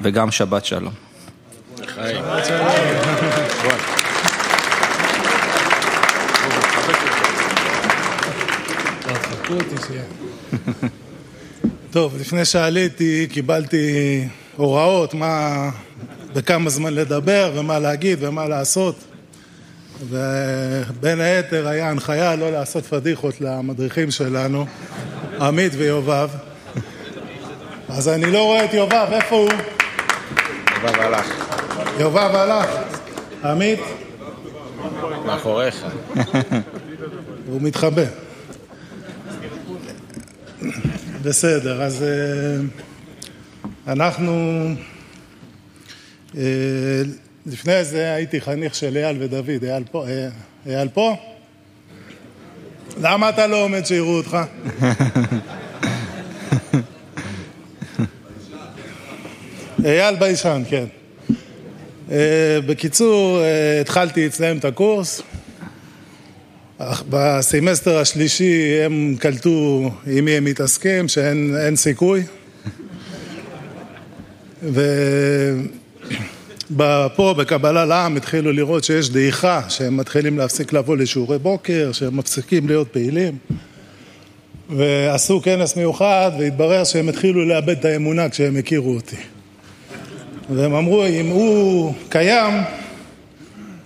וגם 0.00 0.30
שבת 0.30 0.64
שלום. 0.64 0.92
טוב, 11.90 12.16
לפני 12.20 12.44
שעליתי 12.44 13.26
קיבלתי 13.30 13.88
הוראות 14.56 15.14
מה, 15.14 15.70
בכמה 16.34 16.70
זמן 16.70 16.94
לדבר 16.94 17.52
ומה 17.54 17.78
להגיד 17.78 18.18
ומה 18.20 18.48
לעשות 18.48 18.96
ובין 20.08 21.20
היתר 21.20 21.68
היה 21.68 21.90
הנחיה 21.90 22.36
לא 22.36 22.50
לעשות 22.50 22.86
פדיחות 22.86 23.40
למדריכים 23.40 24.10
שלנו, 24.10 24.66
עמית 25.40 25.72
ויובב. 25.76 26.28
אז 27.88 28.08
אני 28.08 28.32
לא 28.32 28.44
רואה 28.44 28.64
את 28.64 28.74
יובב, 28.74 29.06
איפה 29.12 29.36
הוא? 29.36 29.50
יובב 30.82 31.00
הלך. 31.00 31.26
יובב 31.98 32.34
הלך. 32.34 32.70
עמית? 33.44 33.80
מאחוריך. 35.26 35.86
הוא 37.46 37.62
מתחבא. 37.62 38.31
בסדר, 41.22 41.82
אז 41.82 42.04
אנחנו... 43.86 44.66
לפני 47.46 47.84
זה 47.84 48.14
הייתי 48.14 48.40
חניך 48.40 48.74
של 48.74 48.96
אייל 48.96 49.16
ודוד, 49.20 49.64
אייל 49.64 49.84
פה? 49.90 50.06
אייל 50.66 50.88
פה? 50.88 51.16
למה 53.00 53.28
אתה 53.28 53.46
לא 53.46 53.64
עומד 53.64 53.86
שיראו 53.86 54.16
אותך? 54.16 54.38
אייל 59.84 60.16
ביישן, 60.16 60.62
כן. 60.68 60.84
בקיצור, 62.66 63.40
התחלתי 63.80 64.26
אצלם 64.26 64.58
את 64.58 64.64
הקורס. 64.64 65.22
בסמסטר 67.10 67.98
השלישי 67.98 68.82
הם 68.84 69.16
קלטו 69.18 69.90
עם 70.06 70.24
מי 70.24 70.30
הם 70.30 70.44
מתעסקים, 70.44 71.08
שאין 71.08 71.76
סיכוי. 71.76 72.22
ופה 76.70 77.34
בקבלה 77.38 77.84
לעם 77.84 78.16
התחילו 78.16 78.52
לראות 78.52 78.84
שיש 78.84 79.10
דעיכה, 79.10 79.60
שהם 79.68 79.96
מתחילים 79.96 80.38
להפסיק 80.38 80.72
לבוא 80.72 80.96
לשיעורי 80.96 81.38
בוקר, 81.38 81.92
שהם 81.92 82.16
מפסיקים 82.16 82.66
להיות 82.66 82.88
פעילים. 82.88 83.36
ועשו 84.70 85.42
כנס 85.42 85.76
מיוחד 85.76 86.30
והתברר 86.38 86.84
שהם 86.84 87.08
התחילו 87.08 87.44
לאבד 87.44 87.78
את 87.78 87.84
האמונה 87.84 88.28
כשהם 88.28 88.56
הכירו 88.56 88.94
אותי. 88.94 89.16
והם 90.50 90.74
אמרו, 90.74 91.06
אם 91.06 91.26
הוא 91.26 91.94
קיים, 92.08 92.54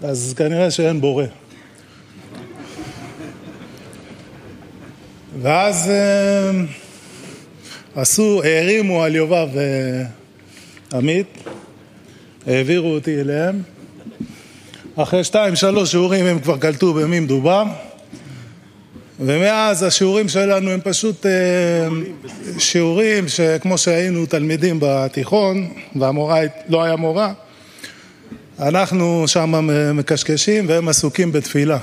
אז 0.03 0.35
כנראה 0.37 0.71
שאין 0.71 1.01
בורא. 1.01 1.25
ואז 5.43 5.91
עשו, 7.97 8.43
הערימו 8.45 9.03
על 9.03 9.15
יובב 9.15 9.49
ועמית, 10.93 11.27
העבירו 12.47 12.89
אותי 12.95 13.21
אליהם. 13.21 13.63
אחרי 14.97 15.25
שתיים, 15.25 15.57
שלוש 15.57 15.91
שיעורים 15.91 16.27
הם 16.27 16.39
כבר 16.39 16.57
קלטו 16.57 16.95
במי 16.95 17.21
מדובר. 17.21 17.65
ומאז 19.21 19.83
השיעורים 19.83 20.29
שלנו 20.29 20.71
הם 20.71 20.81
פשוט 20.85 21.27
שיעורים 22.59 23.29
שכמו 23.29 23.79
שהיינו 23.79 24.27
תלמידים 24.27 24.79
בתיכון, 24.81 25.69
והמורה 25.97 26.41
לא 26.69 26.85
היה 26.85 26.97
מורה, 26.97 27.33
אנחנו 28.59 29.25
שם 29.29 29.69
מקשקשים 29.95 30.69
והם 30.69 30.89
עסוקים 30.89 31.33
בתפילה. 31.33 31.79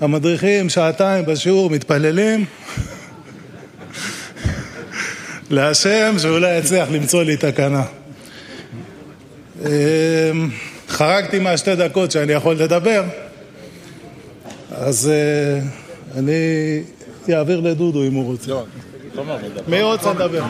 המדריכים 0.00 0.68
שעתיים 0.68 1.26
בשיעור 1.26 1.70
מתפללים 1.70 2.44
להשם 5.50 6.14
שאולי 6.18 6.58
יצליח 6.58 6.88
למצוא 6.90 7.22
לי 7.22 7.36
תקנה. 7.36 7.82
חרגתי 10.88 11.38
מהשתי 11.38 11.76
דקות 11.76 12.10
שאני 12.10 12.32
יכול 12.32 12.54
לדבר, 12.54 13.04
אז 14.70 15.10
אני 16.16 16.82
אעביר 17.34 17.60
לדודו 17.60 18.02
אם 18.02 18.14
הוא 18.14 18.24
רוצה. 18.24 18.52
מי 19.68 19.82
רוצה 19.82 20.12
לדבר? 20.12 20.44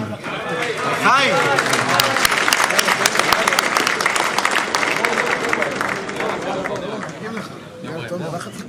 חיים! 1.03 1.58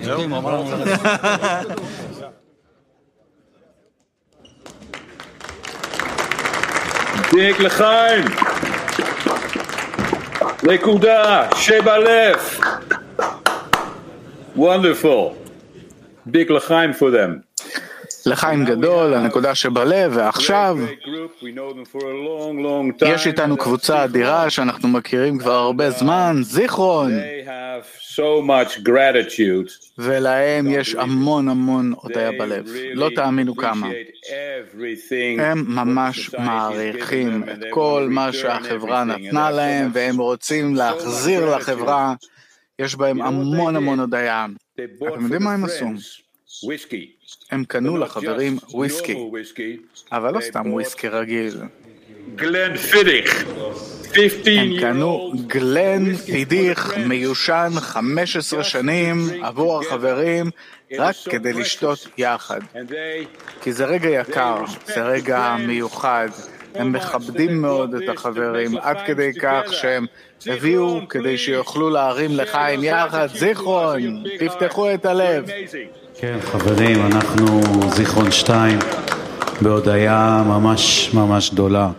Nope. 0.09 0.25
דיק 7.31 7.59
לחיים! 7.59 8.25
נקודה, 10.63 11.47
שבלף! 11.55 12.59
Wonderful! 14.57 15.33
Big 16.31 16.49
Lachaim 16.49 16.93
for 16.93 17.11
them. 17.11 17.48
לחיים 18.25 18.65
גדול, 18.65 19.13
הנקודה 19.13 19.55
שבלב, 19.55 20.11
ועכשיו 20.15 20.77
יש 23.05 23.27
איתנו 23.27 23.57
קבוצה 23.57 24.03
אדירה 24.03 24.49
שאנחנו 24.49 24.87
מכירים 24.87 25.37
כבר 25.37 25.53
הרבה 25.53 25.89
זמן, 25.89 26.37
זיכרון. 26.41 27.11
ולהם 29.97 30.67
יש 30.69 30.95
המון 30.95 31.49
המון 31.49 31.93
הודיה 32.01 32.31
בלב, 32.31 32.65
לא 32.93 33.09
תאמינו 33.15 33.55
כמה. 33.55 33.89
הם 35.39 35.65
ממש 35.67 36.33
מעריכים 36.33 37.43
את 37.43 37.57
כל 37.69 38.07
מה 38.09 38.33
שהחברה 38.33 39.03
נתנה 39.03 39.51
להם, 39.51 39.89
והם 39.93 40.17
רוצים 40.17 40.75
להחזיר 40.75 41.55
לחברה, 41.55 42.13
יש 42.79 42.95
בהם 42.95 43.21
המון 43.21 43.75
המון 43.75 43.99
הודיה. 43.99 44.45
אתם 44.75 45.23
יודעים 45.23 45.43
מה 45.43 45.53
הם 45.53 45.65
עשו? 45.65 45.85
הם 47.51 47.63
קנו 47.65 47.97
לחברים 47.97 48.57
וויסקי, 48.71 49.15
אבל 50.11 50.33
לא 50.33 50.41
סתם 50.41 50.73
וויסקי 50.73 51.07
רגיל. 51.07 51.57
גלן 52.35 52.77
פידיך. 52.77 53.45
הם 54.45 54.79
קנו 54.79 55.31
גלן 55.47 56.15
פידיך 56.15 56.97
מיושן 56.97 57.69
15 57.79 58.63
שנים 58.63 59.17
עבור 59.43 59.79
החברים 59.79 60.49
רק 60.97 61.15
כדי 61.29 61.53
לשתות 61.53 62.07
יחד. 62.17 62.59
כי 63.61 63.73
זה 63.73 63.85
רגע 63.85 64.09
יקר, 64.09 64.63
זה 64.85 65.03
רגע 65.03 65.55
מיוחד. 65.67 66.29
הם 66.75 66.91
מכבדים 66.91 67.61
מאוד 67.61 67.95
את 67.95 68.09
החברים, 68.09 68.77
עד 68.77 68.97
כדי 69.05 69.33
כך 69.41 69.73
שהם 69.73 70.05
הביאו 70.45 71.01
כדי 71.09 71.37
שיוכלו 71.37 71.89
להרים 71.89 72.31
לחיים 72.31 72.83
יחד. 72.83 73.27
זיכרון, 73.33 74.23
תפתחו 74.39 74.93
את 74.93 75.05
הלב. 75.05 75.45
כן, 76.21 76.37
חברים, 76.41 77.05
אנחנו 77.05 77.61
זיכרון 77.95 78.31
2 78.31 78.79
בהודיה 79.61 80.43
ממש 80.47 81.09
ממש 81.13 81.51
גדולה. 81.51 81.91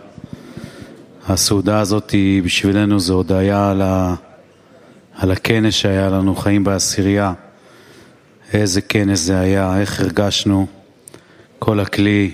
הסעודה 1.27 1.79
הזאת 1.79 2.11
היא 2.11 2.43
בשבילנו 2.43 2.99
זו 2.99 3.13
הודיה 3.13 3.69
על, 3.69 3.81
ה... 3.81 4.15
על 5.15 5.31
הכנס 5.31 5.73
שהיה 5.73 6.09
לנו, 6.09 6.35
חיים 6.35 6.63
בעשירייה. 6.63 7.33
איזה 8.53 8.81
כנס 8.81 9.19
זה 9.19 9.39
היה, 9.39 9.79
איך 9.79 9.99
הרגשנו, 9.99 10.67
כל 11.59 11.79
הכלי. 11.79 12.31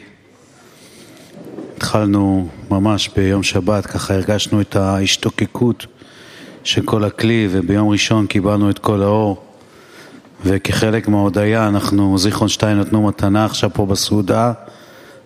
התחלנו 1.78 2.50
ממש 2.70 3.10
ביום 3.16 3.44
שבת, 3.44 3.86
ככה 3.86 4.14
הרגשנו 4.14 4.62
את 4.62 4.76
ההשתוקקות 4.76 5.86
של 6.64 6.82
כל 6.86 7.04
הכלי, 7.04 7.48
וביום 7.52 7.90
ראשון 7.90 8.28
קיבלנו 8.28 8.70
את 8.70 8.80
כל 8.80 9.04
האור. 9.04 9.47
וכחלק 10.46 11.08
מההודיה 11.08 11.68
אנחנו, 11.68 12.18
זיכרון 12.18 12.50
שתיים 12.50 12.80
נתנו 12.80 13.08
מתנה 13.08 13.46
עכשיו 13.46 13.70
פה 13.74 13.86
בסעודה, 13.86 14.52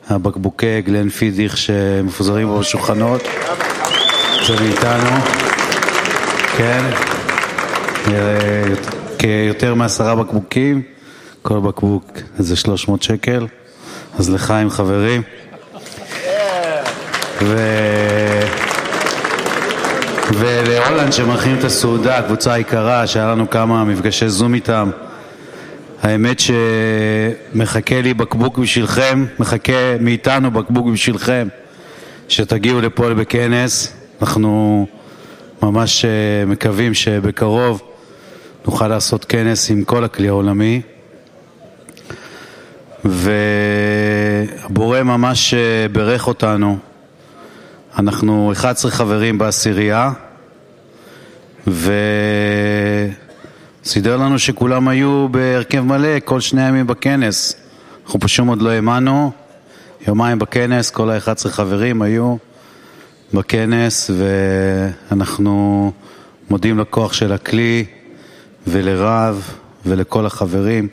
הבקבוקי 0.10 0.82
גלן 0.82 1.10
פידיך 1.10 1.58
שמפוזרים 1.58 2.48
פה 2.48 2.60
בשולחנות, 2.60 3.22
זה 4.48 4.56
מאיתנו, 4.60 5.10
כן, 6.58 6.84
כיותר 9.18 9.74
מעשרה 9.76 10.16
בקבוקים, 10.16 10.82
כל 11.42 11.60
בקבוק 11.60 12.06
זה 12.38 12.56
300 12.56 13.04
שקל, 13.04 13.48
אז 14.20 14.30
לחיים 14.30 14.70
חברים. 14.70 15.22
ו... 17.42 17.58
ולהולנד 20.34 21.14
שמכין 21.14 21.60
את 21.60 21.64
הסעודה, 21.64 22.18
הקבוצה 22.18 22.54
היקרה, 22.54 23.08
שהיה 23.08 23.32
לנו 23.32 23.50
כמה 23.50 23.84
מפגשי 23.84 24.30
זום 24.30 24.54
איתם. 24.54 24.90
האמת 26.02 26.38
שמחכה 26.40 28.02
לי 28.02 28.14
בקבוק 28.14 28.58
בשבילכם, 28.58 29.26
מחכה 29.40 29.98
מאיתנו 30.00 30.52
בקבוק 30.52 30.88
בשבילכם, 30.88 31.48
שתגיעו 32.28 32.82
לפה 32.82 33.14
בכנס. 33.14 33.94
אנחנו 34.22 34.88
ממש 35.64 36.06
מקווים 36.48 36.94
שבקרוב 36.94 37.82
נוכל 38.66 38.88
לעשות 38.88 39.26
כנס 39.26 39.72
עם 39.72 39.84
כל 39.84 40.04
הכלי 40.04 40.28
העולמי. 40.28 40.82
והבורא 43.06 45.04
ממש 45.04 45.54
ברך 45.92 46.28
אותנו. 46.28 46.91
אנחנו 48.00 48.52
11 48.52 48.92
חברים 48.92 49.38
בעשירייה, 49.38 50.12
וסידר 53.84 54.18
לנו 54.18 54.40
שכולם 54.40 54.88
היו 54.88 55.28
בהרכב 55.32 55.80
מלא 55.80 56.20
כל 56.26 56.40
שני 56.40 56.68
ימים 56.68 56.88
בכנס. 56.88 57.56
אנחנו 58.06 58.20
פשוט 58.20 58.48
עוד 58.48 58.62
לא 58.62 58.70
האמנו, 58.70 59.32
יומיים 60.08 60.40
בכנס, 60.40 60.90
כל 60.90 61.10
ה-11 61.10 61.50
חברים 61.50 62.02
היו 62.02 62.36
בכנס, 63.34 64.12
ואנחנו 65.12 65.92
מודים 66.50 66.80
לכוח 66.80 67.14
של 67.14 67.32
הכלי 67.32 67.86
ולרב 68.68 69.52
ולכל 69.86 70.26
החברים 70.26 70.88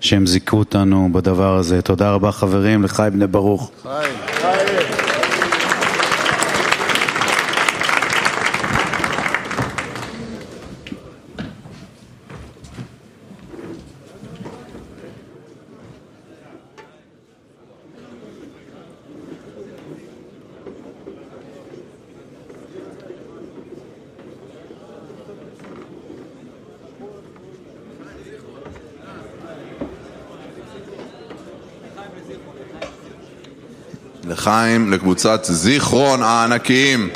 שהם 0.00 0.26
זיכו 0.26 0.56
אותנו 0.56 1.08
בדבר 1.12 1.56
הזה. 1.56 1.82
תודה 1.82 2.10
רבה 2.10 2.32
חברים, 2.32 2.82
לחי 2.82 3.08
בני 3.12 3.26
ברוך. 3.26 3.70
חיים, 3.82 4.71
חיים. 34.42 34.92
לקבוצת 34.92 35.44
זיכרון 35.44 36.22
הענקיים. 36.22 37.08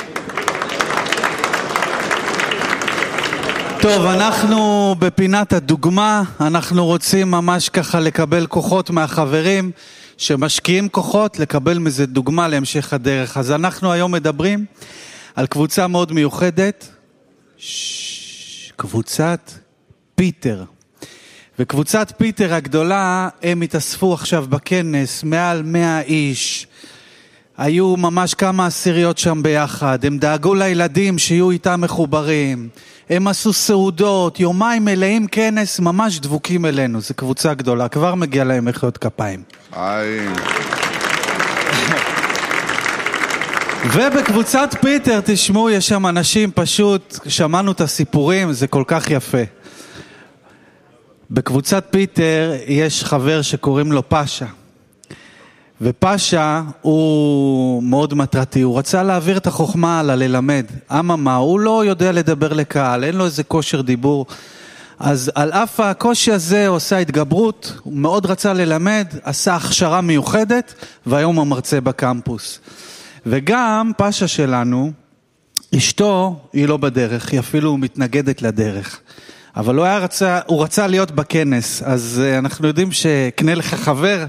טוב, 3.81 4.05
אנחנו 4.05 4.95
בפינת 4.99 5.53
הדוגמה, 5.53 6.23
אנחנו 6.41 6.85
רוצים 6.85 7.31
ממש 7.31 7.69
ככה 7.69 7.99
לקבל 7.99 8.47
כוחות 8.47 8.89
מהחברים 8.89 9.71
שמשקיעים 10.17 10.89
כוחות, 10.89 11.39
לקבל 11.39 11.77
מזה 11.77 12.05
דוגמה 12.05 12.47
להמשך 12.47 12.93
הדרך. 12.93 13.37
אז 13.37 13.51
אנחנו 13.51 13.91
היום 13.91 14.11
מדברים 14.11 14.65
על 15.35 15.47
קבוצה 15.47 15.87
מאוד 15.87 16.13
מיוחדת, 16.13 16.87
ש... 17.57 18.71
קבוצת 18.75 19.51
פיטר. 20.15 20.63
וקבוצת 21.59 22.13
פיטר 22.17 22.53
הגדולה, 22.53 23.29
הם 23.43 23.61
התאספו 23.61 24.13
עכשיו 24.13 24.45
בכנס, 24.49 25.23
מעל 25.23 25.63
מאה 25.63 26.01
איש. 26.01 26.67
היו 27.57 27.97
ממש 27.97 28.33
כמה 28.33 28.65
עשיריות 28.65 29.17
שם 29.17 29.43
ביחד, 29.43 30.05
הם 30.05 30.17
דאגו 30.17 30.55
לילדים 30.55 31.17
שיהיו 31.17 31.51
איתם 31.51 31.81
מחוברים, 31.81 32.69
הם 33.09 33.27
עשו 33.27 33.53
סעודות, 33.53 34.39
יומיים 34.39 34.85
מלאים 34.85 35.27
כנס, 35.27 35.79
ממש 35.79 36.19
דבוקים 36.19 36.65
אלינו, 36.65 37.01
זו 37.01 37.13
קבוצה 37.13 37.53
גדולה, 37.53 37.87
כבר 37.87 38.15
מגיע 38.15 38.43
להם 38.43 38.65
מחיאות 38.65 38.97
כפיים. 38.97 39.43
ובקבוצת 43.93 44.75
פיטר, 44.81 45.19
תשמעו, 45.25 45.69
יש 45.69 45.87
שם 45.87 46.07
אנשים 46.07 46.51
פשוט, 46.55 47.19
שמענו 47.27 47.71
את 47.71 47.81
הסיפורים, 47.81 48.53
זה 48.53 48.67
כל 48.67 48.83
כך 48.87 49.09
יפה. 49.09 49.43
בקבוצת 51.31 51.85
פיטר 51.89 52.53
יש 52.67 53.03
חבר 53.03 53.41
שקוראים 53.41 53.91
לו 53.91 54.09
פאשה. 54.09 54.45
ופאשה 55.81 56.61
הוא 56.81 57.83
מאוד 57.83 58.13
מטרתי, 58.13 58.61
הוא 58.61 58.79
רצה 58.79 59.03
להעביר 59.03 59.37
את 59.37 59.47
החוכמה 59.47 59.99
הלאה, 59.99 60.15
ללמד. 60.15 60.65
אממה, 60.91 61.35
הוא 61.35 61.59
לא 61.59 61.85
יודע 61.85 62.11
לדבר 62.11 62.53
לקהל, 62.53 63.03
אין 63.03 63.15
לו 63.15 63.25
איזה 63.25 63.43
כושר 63.43 63.81
דיבור. 63.81 64.25
אז 64.99 65.31
על 65.35 65.51
אף 65.51 65.79
הקושי 65.79 66.31
הזה 66.31 66.67
הוא 66.67 66.75
עושה 66.75 66.97
התגברות, 66.97 67.73
הוא 67.83 67.93
מאוד 67.93 68.25
רצה 68.25 68.53
ללמד, 68.53 69.07
עשה 69.23 69.55
הכשרה 69.55 70.01
מיוחדת, 70.01 70.73
והיום 71.05 71.35
הוא 71.35 71.47
מרצה 71.47 71.81
בקמפוס. 71.81 72.59
וגם 73.25 73.91
פאשה 73.97 74.27
שלנו, 74.27 74.91
אשתו 75.77 76.39
היא 76.53 76.67
לא 76.67 76.77
בדרך, 76.77 77.31
היא 77.31 77.39
אפילו 77.39 77.77
מתנגדת 77.77 78.41
לדרך. 78.41 78.99
אבל 79.55 79.75
הוא, 79.75 79.85
היה 79.85 79.97
רצה, 79.97 80.39
הוא 80.45 80.63
רצה 80.63 80.87
להיות 80.87 81.11
בכנס, 81.11 81.83
אז 81.83 82.21
אנחנו 82.37 82.67
יודעים 82.67 82.91
שקנה 82.91 83.55
לך 83.55 83.73
חבר, 83.73 84.25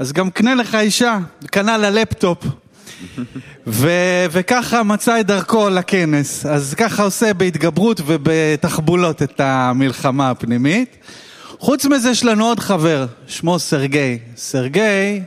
אז 0.00 0.12
גם 0.12 0.30
קנה 0.30 0.54
לך 0.54 0.74
אישה, 0.74 1.18
קנה 1.46 1.78
לה 1.78 1.90
לפטופ. 1.90 2.44
ו- 3.66 4.24
וככה 4.30 4.82
מצא 4.82 5.20
את 5.20 5.26
דרכו 5.26 5.68
לכנס. 5.68 6.46
אז 6.46 6.74
ככה 6.74 7.02
עושה 7.02 7.34
בהתגברות 7.34 8.00
ובתחבולות 8.06 9.22
את 9.22 9.40
המלחמה 9.40 10.30
הפנימית. 10.30 10.96
חוץ 11.58 11.86
מזה 11.86 12.10
יש 12.10 12.24
לנו 12.24 12.46
עוד 12.46 12.60
חבר, 12.60 13.06
שמו 13.26 13.58
סרגי. 13.58 14.18
סרגי 14.36 15.22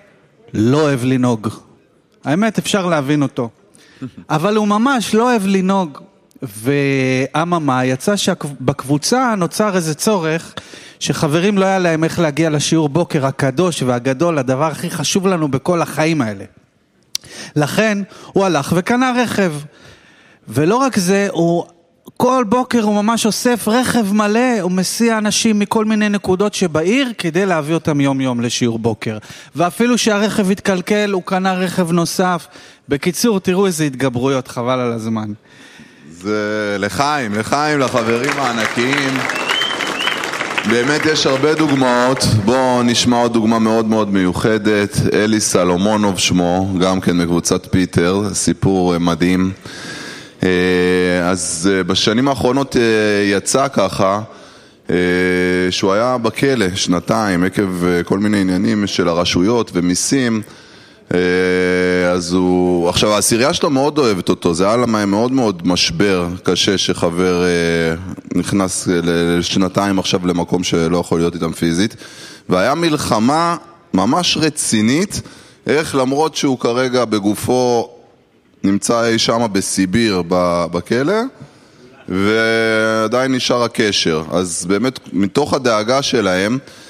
לא 0.54 0.82
אוהב 0.82 1.04
לנהוג. 1.04 1.48
האמת, 2.26 2.58
אפשר 2.58 2.86
להבין 2.86 3.22
אותו. 3.22 3.50
אבל 4.30 4.56
הוא 4.56 4.68
ממש 4.68 5.16
לא 5.16 5.32
אוהב 5.32 5.48
לנהוג. 5.48 6.00
ואממה, 6.42 7.86
יצא 7.86 8.16
שבקבוצה 8.16 9.36
נוצר 9.38 9.76
איזה 9.76 9.94
צורך 9.96 10.54
שחברים 11.04 11.58
לא 11.58 11.66
היה 11.66 11.80
להם 11.80 12.04
איך 12.04 12.20
להגיע 12.20 12.50
לשיעור 12.50 12.90
בוקר 12.90 13.26
הקדוש 13.26 13.84
והגדול, 13.84 14.38
הדבר 14.38 14.66
הכי 14.66 14.90
חשוב 14.90 15.28
לנו 15.28 15.48
בכל 15.48 15.82
החיים 15.82 16.22
האלה. 16.22 16.46
לכן 17.56 17.98
הוא 18.26 18.46
הלך 18.46 18.74
וקנה 18.76 19.14
רכב. 19.24 19.54
ולא 20.48 20.76
רק 20.76 20.98
זה, 20.98 21.28
הוא 21.32 21.66
כל 22.18 22.46
בוקר 22.50 22.82
הוא 22.82 22.96
ממש 22.96 23.26
אוסף 23.26 23.68
רכב 23.68 24.14
מלא, 24.14 24.60
הוא 24.62 24.72
מסיע 24.72 25.18
אנשים 25.18 25.60
מכל 25.60 25.86
מיני 25.86 26.10
נקודות 26.10 26.54
שבעיר 26.54 27.14
כדי 27.18 27.46
להביא 27.46 27.74
אותם 27.74 28.02
יום 28.02 28.22
יום 28.22 28.42
לשיעור 28.42 28.80
בוקר. 28.80 29.18
ואפילו 29.56 29.98
שהרכב 29.98 30.52
התקלקל, 30.52 31.12
הוא 31.12 31.24
קנה 31.26 31.54
רכב 31.54 31.92
נוסף. 31.92 32.48
בקיצור, 32.90 33.40
תראו 33.40 33.66
איזה 33.66 33.84
התגברויות, 33.84 34.48
חבל 34.48 34.80
על 34.80 34.92
הזמן. 34.92 35.34
זה 36.12 36.76
לחיים, 36.80 37.34
לחיים, 37.34 37.80
לחברים 37.80 38.40
הענקיים. 38.40 39.43
באמת 40.70 41.06
יש 41.06 41.26
הרבה 41.26 41.54
דוגמאות, 41.54 42.24
בואו 42.46 42.84
נשמע 42.84 43.18
עוד 43.18 43.34
דוגמה 43.34 43.60
מאוד 43.60 43.86
מאוד 43.86 44.14
מיוחדת, 44.14 44.98
אלי 45.14 45.40
סלומונוב 45.40 46.20
שמו, 46.20 46.74
גם 46.80 47.02
כן 47.02 47.18
מקבוצת 47.18 47.68
פיטר, 47.72 48.22
סיפור 48.34 48.98
מדהים. 48.98 49.52
אה, 50.44 50.50
אז 51.30 51.70
אה, 51.74 51.84
בשנים 51.84 52.28
האחרונות 52.28 52.76
אה, 52.76 52.82
יצא 53.38 53.68
ככה 53.68 54.22
שהוא 55.70 55.94
היה 55.94 56.18
בכלא 56.18 56.66
שנתיים 56.76 57.44
עקב 57.44 57.84
כל 58.06 58.20
מיני 58.20 58.42
עניינים 58.42 58.88
של 58.88 59.08
הרשויות 59.08 59.72
ומיסים 59.74 60.42
אז 62.14 62.34
הוא, 62.34 62.90
עכשיו 62.90 63.14
העשירייה 63.14 63.54
שלו 63.54 63.70
מאוד 63.70 63.98
אוהבת 63.98 64.30
אותו, 64.30 64.54
זה 64.54 64.68
היה 64.68 64.78
למה 64.78 65.06
מאוד 65.06 65.32
מאוד 65.32 65.68
משבר 65.68 66.28
קשה 66.44 66.78
שחבר 66.78 67.44
נכנס 68.36 68.88
לשנתיים 69.04 70.00
עכשיו 70.00 70.28
למקום 70.28 70.64
שלא 70.64 70.98
יכול 70.98 71.20
להיות 71.20 71.36
איתם 71.36 71.52
פיזית 71.52 71.96
והיה 72.50 72.76
מלחמה 72.76 73.56
ממש 73.94 74.38
רצינית 74.38 75.22
איך 75.68 75.96
למרות 75.96 76.36
שהוא 76.36 76.60
כרגע 76.60 77.06
בגופו 77.06 77.90
נמצא 78.64 79.06
אי 79.06 79.20
שמה 79.20 79.48
בסיביר 79.48 80.24
בכלא 80.72 81.22
ועדיין 82.10 83.36
נשאר 83.36 83.64
הקשר. 83.64 84.24
אז 84.32 84.66
באמת 84.66 85.00
מתוך 85.14 85.54
הדאגה 85.54 86.02
שלהם 86.02 86.58
אה, 86.62 86.83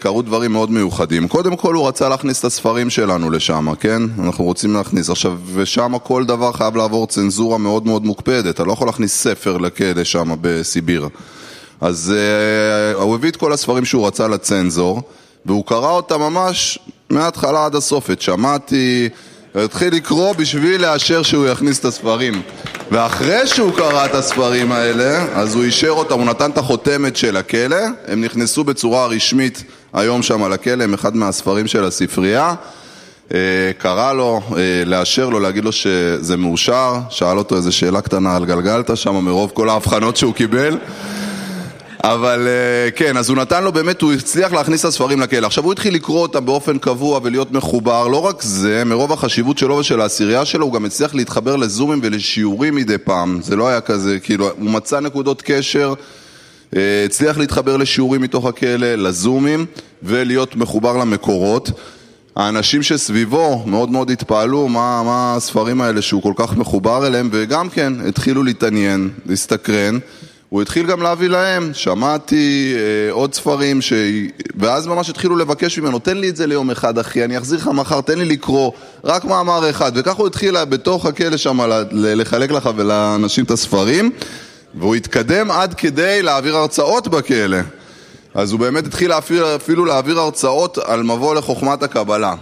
קרו 0.00 0.22
דברים 0.22 0.52
מאוד 0.52 0.70
מיוחדים. 0.70 1.28
קודם 1.28 1.56
כל 1.56 1.74
הוא 1.74 1.88
רצה 1.88 2.08
להכניס 2.08 2.40
את 2.40 2.44
הספרים 2.44 2.90
שלנו 2.90 3.30
לשם, 3.30 3.74
כן? 3.80 4.02
אנחנו 4.18 4.44
רוצים 4.44 4.74
להכניס. 4.74 5.10
עכשיו, 5.10 5.38
ושם 5.54 5.92
כל 6.02 6.24
דבר 6.24 6.52
חייב 6.52 6.76
לעבור 6.76 7.06
צנזורה 7.06 7.58
מאוד 7.58 7.86
מאוד 7.86 8.04
מוקפדת. 8.04 8.54
אתה 8.54 8.64
לא 8.64 8.72
יכול 8.72 8.88
להכניס 8.88 9.22
ספר 9.22 9.58
לכלא 9.58 10.04
שם 10.04 10.34
בסיביר. 10.40 11.08
אז 11.80 12.14
uh, 12.96 13.02
הוא 13.02 13.14
הביא 13.14 13.30
את 13.30 13.36
כל 13.36 13.52
הספרים 13.52 13.84
שהוא 13.84 14.06
רצה 14.06 14.28
לצנזור, 14.28 15.02
והוא 15.46 15.64
קרא 15.64 15.90
אותם 15.90 16.20
ממש 16.20 16.78
מההתחלה 17.10 17.64
עד 17.64 17.74
הסוף. 17.74 18.10
את 18.10 18.20
שמעתי... 18.20 19.08
והתחיל 19.56 19.94
לקרוא 19.94 20.32
בשביל 20.32 20.82
לאשר 20.82 21.22
שהוא 21.22 21.46
יכניס 21.46 21.78
את 21.78 21.84
הספרים. 21.84 22.42
ואחרי 22.90 23.46
שהוא 23.46 23.72
קרא 23.76 24.04
את 24.04 24.14
הספרים 24.14 24.72
האלה, 24.72 25.26
אז 25.34 25.54
הוא 25.54 25.64
אישר 25.64 25.90
אותם, 25.90 26.14
הוא 26.14 26.24
נתן 26.24 26.50
את 26.50 26.58
החותמת 26.58 27.16
של 27.16 27.36
הכלא, 27.36 27.76
הם 28.06 28.24
נכנסו 28.24 28.64
בצורה 28.64 29.06
רשמית 29.06 29.64
היום 29.92 30.22
שם 30.22 30.52
לכלא, 30.52 30.84
הם 30.84 30.94
אחד 30.94 31.16
מהספרים 31.16 31.66
של 31.66 31.84
הספרייה. 31.84 32.54
אה, 33.34 33.38
קרא 33.78 34.12
לו, 34.12 34.40
אה, 34.56 34.82
לאשר 34.86 35.28
לו, 35.28 35.40
להגיד 35.40 35.64
לו 35.64 35.72
שזה 35.72 36.36
מאושר, 36.36 36.94
שאל 37.10 37.38
אותו 37.38 37.56
איזה 37.56 37.72
שאלה 37.72 38.00
קטנה 38.00 38.36
על 38.36 38.44
גלגלתא 38.44 38.94
שם 38.94 39.14
מרוב 39.14 39.50
כל 39.54 39.68
ההבחנות 39.68 40.16
שהוא 40.16 40.34
קיבל 40.34 40.78
אבל 42.04 42.46
אה, 42.48 42.90
כן, 42.90 43.16
אז 43.16 43.28
הוא 43.28 43.36
נתן 43.36 43.64
לו 43.64 43.72
באמת, 43.72 44.02
הוא 44.02 44.12
הצליח 44.12 44.52
להכניס 44.52 44.80
את 44.80 44.84
הספרים 44.84 45.20
לכלא. 45.20 45.46
עכשיו 45.46 45.64
הוא 45.64 45.72
התחיל 45.72 45.94
לקרוא 45.94 46.22
אותם 46.22 46.46
באופן 46.46 46.78
קבוע 46.78 47.20
ולהיות 47.22 47.52
מחובר, 47.52 48.08
לא 48.08 48.26
רק 48.26 48.42
זה, 48.42 48.82
מרוב 48.84 49.12
החשיבות 49.12 49.58
שלו 49.58 49.74
ושל 49.74 50.00
העשירייה 50.00 50.44
שלו, 50.44 50.66
הוא 50.66 50.72
גם 50.72 50.84
הצליח 50.84 51.14
להתחבר 51.14 51.56
לזומים 51.56 52.00
ולשיעורים 52.02 52.74
מדי 52.74 52.98
פעם. 52.98 53.38
זה 53.42 53.56
לא 53.56 53.68
היה 53.68 53.80
כזה, 53.80 54.18
כאילו, 54.20 54.50
הוא 54.58 54.70
מצא 54.70 55.00
נקודות 55.00 55.42
קשר, 55.42 55.94
אה, 56.76 57.02
הצליח 57.04 57.38
להתחבר 57.38 57.76
לשיעורים 57.76 58.22
מתוך 58.22 58.46
הכלא, 58.46 58.94
לזומים, 58.94 59.66
ולהיות 60.02 60.56
מחובר 60.56 60.96
למקורות. 60.96 61.70
האנשים 62.36 62.82
שסביבו 62.82 63.62
מאוד 63.66 63.90
מאוד 63.90 64.10
התפעלו 64.10 64.68
מה, 64.68 65.02
מה 65.02 65.34
הספרים 65.36 65.80
האלה 65.80 66.02
שהוא 66.02 66.22
כל 66.22 66.32
כך 66.36 66.56
מחובר 66.56 67.06
אליהם, 67.06 67.28
וגם 67.32 67.68
כן 67.68 67.92
התחילו 68.08 68.42
להתעניין, 68.42 69.10
להסתקרן. 69.26 69.98
הוא 70.56 70.62
התחיל 70.62 70.86
גם 70.86 71.02
להביא 71.02 71.28
להם, 71.28 71.70
שמעתי 71.74 72.74
אה, 72.76 73.12
עוד 73.12 73.34
ספרים, 73.34 73.82
ש... 73.82 73.92
ואז 74.54 74.86
ממש 74.86 75.10
התחילו 75.10 75.36
לבקש 75.36 75.78
ממנו, 75.78 75.98
תן 75.98 76.16
לי 76.16 76.28
את 76.28 76.36
זה 76.36 76.46
ליום 76.46 76.70
אחד 76.70 76.98
אחי, 76.98 77.24
אני 77.24 77.38
אחזיר 77.38 77.58
לך 77.58 77.66
מחר, 77.66 78.00
תן 78.00 78.18
לי 78.18 78.24
לקרוא, 78.24 78.72
רק 79.04 79.24
מאמר 79.24 79.70
אחד, 79.70 79.92
וככה 79.94 80.18
הוא 80.18 80.26
התחיל 80.26 80.64
בתוך 80.64 81.06
הכלא 81.06 81.36
שם 81.36 81.60
לחלק 81.92 82.50
לך 82.50 82.70
ולאנשים 82.76 83.44
את 83.44 83.50
הספרים, 83.50 84.10
והוא 84.74 84.94
התקדם 84.94 85.50
עד 85.50 85.74
כדי 85.74 86.22
להעביר 86.22 86.56
הרצאות 86.56 87.08
בכלא. 87.08 87.58
אז 88.34 88.52
הוא 88.52 88.60
באמת 88.60 88.86
התחיל 88.86 89.12
אפילו, 89.12 89.56
אפילו 89.56 89.84
להעביר 89.84 90.20
הרצאות 90.20 90.78
על 90.78 91.02
מבוא 91.02 91.34
לחוכמת 91.34 91.82
הקבלה. 91.82 92.34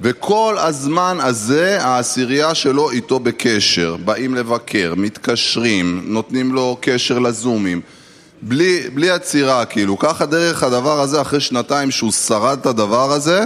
וכל 0.00 0.56
הזמן 0.58 1.18
הזה 1.20 1.82
העשירייה 1.82 2.54
שלו 2.54 2.90
איתו 2.90 3.18
בקשר, 3.18 3.96
באים 4.04 4.34
לבקר, 4.34 4.94
מתקשרים, 4.96 6.02
נותנים 6.04 6.54
לו 6.54 6.78
קשר 6.80 7.18
לזומים, 7.18 7.80
בלי, 8.42 8.82
בלי 8.94 9.10
עצירה 9.10 9.64
כאילו, 9.64 9.98
ככה 9.98 10.26
דרך 10.26 10.62
הדבר 10.62 11.00
הזה 11.00 11.20
אחרי 11.20 11.40
שנתיים 11.40 11.90
שהוא 11.90 12.12
שרד 12.12 12.58
את 12.60 12.66
הדבר 12.66 13.12
הזה 13.12 13.44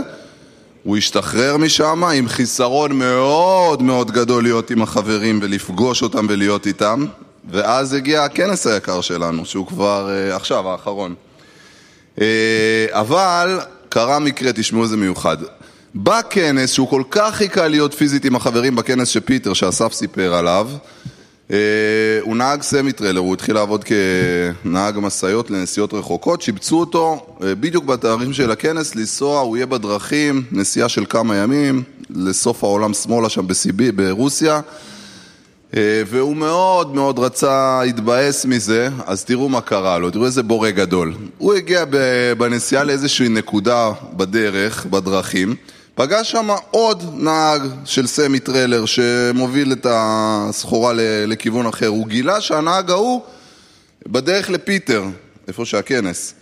הוא 0.84 0.96
השתחרר 0.96 1.56
משם 1.56 2.04
עם 2.04 2.28
חיסרון 2.28 2.92
מאוד 2.92 3.82
מאוד 3.82 4.10
גדול 4.10 4.42
להיות 4.42 4.70
עם 4.70 4.82
החברים 4.82 5.38
ולפגוש 5.42 6.02
אותם 6.02 6.26
ולהיות 6.28 6.66
איתם. 6.66 7.06
ואז 7.50 7.92
הגיע 7.92 8.24
הכנס 8.24 8.66
היקר 8.66 9.00
שלנו 9.00 9.46
שהוא 9.46 9.66
כבר 9.66 10.08
uh, 10.08 10.36
עכשיו 10.36 10.68
האחרון. 10.68 11.14
uh, 12.16 12.20
אבל 12.90 13.60
קרה 13.88 14.18
מקרה, 14.18 14.52
תשמעו 14.52 14.82
איזה 14.82 14.96
מיוחד 14.96 15.36
בכנס, 15.94 16.72
שהוא 16.72 16.88
כל 16.88 17.02
כך 17.10 17.34
חיכה 17.34 17.68
להיות 17.68 17.94
פיזית 17.94 18.24
עם 18.24 18.36
החברים 18.36 18.76
בכנס 18.76 19.08
שפיטר, 19.08 19.54
שאסף 19.54 19.92
סיפר 19.92 20.34
עליו, 20.34 20.68
אה, 21.50 21.56
הוא 22.20 22.36
נהג 22.36 22.62
סמיטריילר, 22.62 23.20
הוא 23.20 23.34
התחיל 23.34 23.54
לעבוד 23.54 23.84
כנהג 23.84 24.98
משאיות 24.98 25.50
לנסיעות 25.50 25.94
רחוקות, 25.94 26.42
שיבצו 26.42 26.80
אותו 26.80 27.26
אה, 27.42 27.54
בדיוק 27.54 27.84
בתאריכים 27.84 28.32
של 28.32 28.50
הכנס 28.50 28.94
לנסוע, 28.94 29.40
הוא 29.40 29.56
יהיה 29.56 29.66
בדרכים, 29.66 30.42
נסיעה 30.52 30.88
של 30.88 31.04
כמה 31.08 31.36
ימים, 31.36 31.82
לסוף 32.10 32.64
העולם 32.64 32.94
שמאלה 32.94 33.28
שם 33.28 33.46
בסיביר, 33.46 33.92
ברוסיה, 33.92 34.60
אה, 35.76 36.02
והוא 36.06 36.36
מאוד 36.36 36.94
מאוד 36.94 37.18
רצה, 37.18 37.82
התבאס 37.82 38.44
מזה, 38.44 38.88
אז 39.06 39.24
תראו 39.24 39.48
מה 39.48 39.60
קרה 39.60 39.98
לו, 39.98 40.10
תראו 40.10 40.26
איזה 40.26 40.42
בורא 40.42 40.70
גדול. 40.70 41.14
הוא 41.38 41.54
הגיע 41.54 41.84
בנסיעה 42.38 42.84
לאיזושהי 42.84 43.28
נקודה 43.28 43.92
בדרך, 44.16 44.86
בדרכים, 44.86 45.56
פגש 45.94 46.30
שם 46.30 46.48
עוד 46.70 47.04
נהג 47.12 47.62
של 47.84 48.06
סמיטריילר 48.06 48.86
שמוביל 48.86 49.72
את 49.72 49.86
הסחורה 49.90 50.92
לכיוון 51.26 51.66
אחר. 51.66 51.86
הוא 51.86 52.06
גילה 52.06 52.40
שהנהג 52.40 52.90
ההוא 52.90 53.22
בדרך 54.08 54.50
לפיטר, 54.50 55.04
איפה 55.48 55.64
שהכנס. 55.64 56.34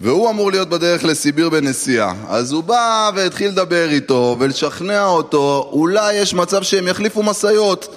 והוא 0.00 0.30
אמור 0.30 0.50
להיות 0.50 0.68
בדרך 0.68 1.04
לסיביר 1.04 1.48
בנסיעה. 1.48 2.14
אז 2.28 2.52
הוא 2.52 2.64
בא 2.64 3.10
והתחיל 3.14 3.48
לדבר 3.48 3.88
איתו 3.90 4.36
ולשכנע 4.40 5.04
אותו, 5.04 5.70
אולי 5.72 6.14
יש 6.14 6.34
מצב 6.34 6.62
שהם 6.62 6.88
יחליפו 6.88 7.22
משאיות. 7.22 7.96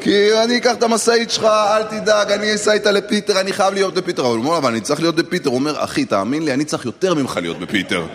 כי 0.00 0.42
אני 0.44 0.56
אקח 0.56 0.74
את 0.74 0.82
המשאית 0.82 1.30
שלך, 1.30 1.44
אל 1.44 1.82
תדאג, 1.82 2.32
אני 2.32 2.54
אסע 2.54 2.72
איתה 2.72 2.90
לפיטר, 2.90 3.40
אני 3.40 3.52
חייב 3.52 3.74
להיות 3.74 3.94
בפיטר. 3.94 4.22
אבל 4.22 4.36
הוא 4.36 4.44
אומר, 4.44 4.58
אבל 4.58 4.70
אני 4.70 4.80
צריך 4.80 5.00
להיות 5.00 5.14
בפיטר. 5.16 5.50
הוא 5.50 5.58
אומר, 5.58 5.84
אחי, 5.84 6.04
תאמין 6.04 6.42
לי, 6.42 6.52
אני 6.52 6.64
צריך 6.64 6.84
יותר 6.84 7.14
ממך 7.14 7.38
להיות 7.42 7.58
בפיטר. 7.58 8.06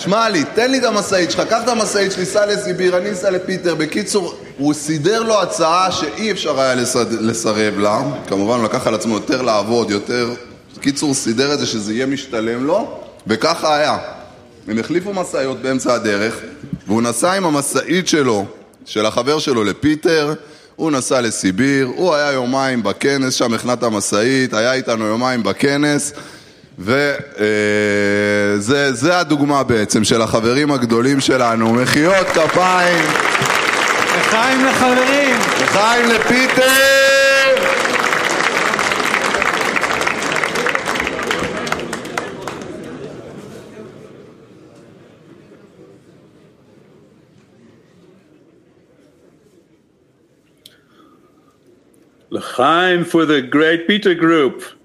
שמע 0.00 0.28
לי, 0.28 0.44
תן 0.54 0.70
לי 0.70 0.78
את 0.78 0.84
המשאית 0.84 1.30
שלך, 1.30 1.40
קח 1.48 1.60
את 1.64 1.68
המשאית 1.68 2.12
שלי, 2.12 2.26
סע 2.26 2.46
לסיביר, 2.46 2.96
אני 2.96 3.12
אסע 3.12 3.30
לפיטר. 3.30 3.74
בקיצור, 3.74 4.34
הוא 4.58 4.74
סידר 4.74 5.22
לו 5.22 5.42
הצעה 5.42 5.92
שאי 5.92 6.30
אפשר 6.30 6.60
היה 6.60 6.74
לסרב 7.20 7.78
לה. 7.78 8.02
כמובן, 8.28 8.56
הוא 8.56 8.64
לקח 8.64 8.86
על 8.86 8.94
עצמו 8.94 9.14
יותר 9.14 9.42
לעבוד, 9.42 9.90
יותר... 9.90 10.30
בקיצור, 10.76 11.14
סידר 11.14 11.54
את 11.54 11.58
זה 11.58 11.66
שזה 11.66 11.92
יהיה 11.92 12.06
משתלם 12.06 12.64
לו, 12.64 13.00
וככה 13.26 13.76
היה. 13.76 13.98
הם 14.68 14.78
החליפו 14.78 15.12
משאיות 15.12 15.62
באמצע 15.62 15.94
הדרך, 15.94 16.36
והוא 16.86 17.02
נסע 17.02 17.32
עם 17.32 17.44
המשאית 17.44 18.08
שלו 18.08 18.46
של 18.84 19.06
החבר 19.06 19.38
שלו 19.38 19.64
לפיטר, 19.64 20.34
הוא 20.76 20.90
נסע 20.90 21.20
לסיביר, 21.20 21.86
הוא 21.96 22.14
היה 22.14 22.32
יומיים 22.32 22.82
בכנס, 22.82 23.34
שם 23.34 23.54
הכנת 23.54 23.82
המשאית, 23.82 24.54
היה 24.54 24.72
איתנו 24.72 25.06
יומיים 25.06 25.42
בכנס, 25.42 26.12
וזה 26.80 28.58
הדוגמה 29.18 29.62
בעצם 29.62 30.04
של 30.04 30.22
החברים 30.22 30.72
הגדולים 30.72 31.20
שלנו, 31.20 31.72
מחיאות 31.72 32.26
כפיים. 32.26 33.04
לחיים 34.18 34.64
לחברים. 34.66 35.36
לחיים 35.62 36.10
לפיטר! 36.10 36.62
L'chaim 52.32 53.04
for 53.04 53.26
the 53.26 53.42
great 53.42 53.88
Peter 53.88 54.14
group. 54.14 54.79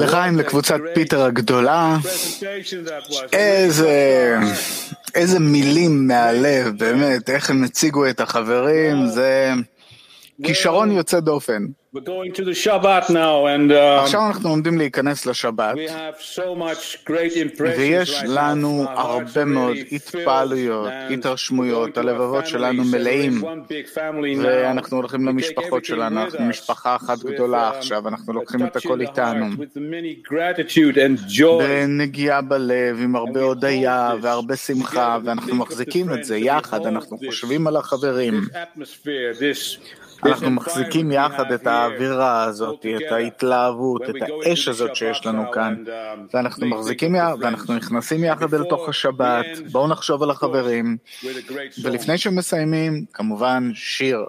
לחיים 0.00 0.38
לקבוצת 0.38 0.78
פיטר 0.94 1.24
הגדולה. 1.24 1.96
איזה, 3.32 4.36
איזה 5.14 5.38
מילים 5.40 6.06
מהלב, 6.06 6.78
באמת, 6.78 7.30
איך 7.30 7.50
הם 7.50 7.64
הציגו 7.64 8.08
את 8.08 8.20
החברים, 8.20 9.06
זה 9.06 9.52
כישרון 10.42 10.92
יוצא 10.92 11.20
דופן. 11.20 11.66
We're 11.92 12.02
going 12.02 12.32
to 12.34 12.44
the 12.44 12.52
Shabbat 12.52 13.10
now, 13.10 13.46
and 13.46 13.72
uh, 13.72 14.02
עכשיו 14.02 14.26
אנחנו 14.26 14.48
עומדים 14.48 14.78
להיכנס 14.78 15.26
לשבת, 15.26 15.74
we 15.74 15.90
have 15.90 16.20
so 16.20 16.54
much 16.54 17.04
great 17.06 17.32
impressions 17.36 17.78
ויש 17.78 18.22
לנו 18.26 18.84
הרבה 18.88 19.44
מאוד 19.44 19.76
התפעלויות, 19.92 20.92
התרשמויות, 21.10 21.98
הלבבות 21.98 22.46
שלנו 22.46 22.84
מלאים. 22.84 23.42
ואנחנו 24.42 24.96
הולכים 24.96 25.26
למשפחות 25.28 25.84
שלנו, 25.84 26.22
אנחנו 26.22 26.44
משפחה 26.44 26.96
אחת 26.96 27.18
גדולה 27.18 27.70
um, 27.70 27.74
עכשיו, 27.74 28.08
אנחנו 28.08 28.32
לוקחים 28.32 28.66
את 28.66 28.76
הכל 28.76 29.00
איתנו. 29.00 29.46
בנגיעה 31.58 32.40
בלב, 32.40 32.96
עם 33.02 33.16
הרבה 33.16 33.42
הודיה 33.42 34.14
והרבה 34.22 34.56
שמחה, 34.56 35.18
ואנחנו 35.24 35.54
מחזיקים 35.54 36.12
את 36.12 36.24
זה 36.24 36.36
יחד, 36.36 36.86
אנחנו 36.86 37.18
חושבים 37.26 37.66
על 37.66 37.76
החברים. 37.76 38.40
אנחנו 40.26 40.50
מחזיקים 40.50 41.12
יחד 41.12 41.52
את 41.52 41.66
האווירה 41.66 42.44
הזאת, 42.44 42.86
את 42.96 43.12
ההתלהבות, 43.12 44.02
את 44.02 44.14
האש 44.46 44.68
הזאת 44.68 44.96
שיש 44.96 45.26
לנו 45.26 45.50
כאן, 45.52 45.84
ואנחנו 46.34 46.66
מחזיקים 46.66 47.14
יחד, 47.14 47.36
ואנחנו 47.40 47.74
נכנסים 47.76 48.24
יחד 48.24 48.54
אל 48.54 48.64
תוך 48.64 48.88
השבת, 48.88 49.46
בואו 49.72 49.88
נחשוב 49.88 50.22
על 50.22 50.30
החברים, 50.30 50.96
ולפני 51.82 52.18
שמסיימים, 52.18 53.04
כמובן 53.12 53.70
שיר. 53.74 54.24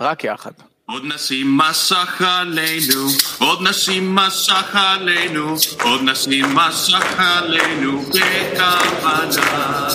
רק 0.00 0.24
יחד. 0.24 0.52
עוד 0.86 1.02
נשים 1.04 1.58
מסך 1.58 2.22
עלינו, 2.22 3.08
עוד 3.38 3.58
נשים 3.68 4.14
מסך 4.14 4.76
עלינו, 4.76 5.54
עוד 5.82 6.00
נשים 6.02 6.44
מסך 6.54 7.14
עלינו 7.18 8.02
בכוונה. 8.02 9.88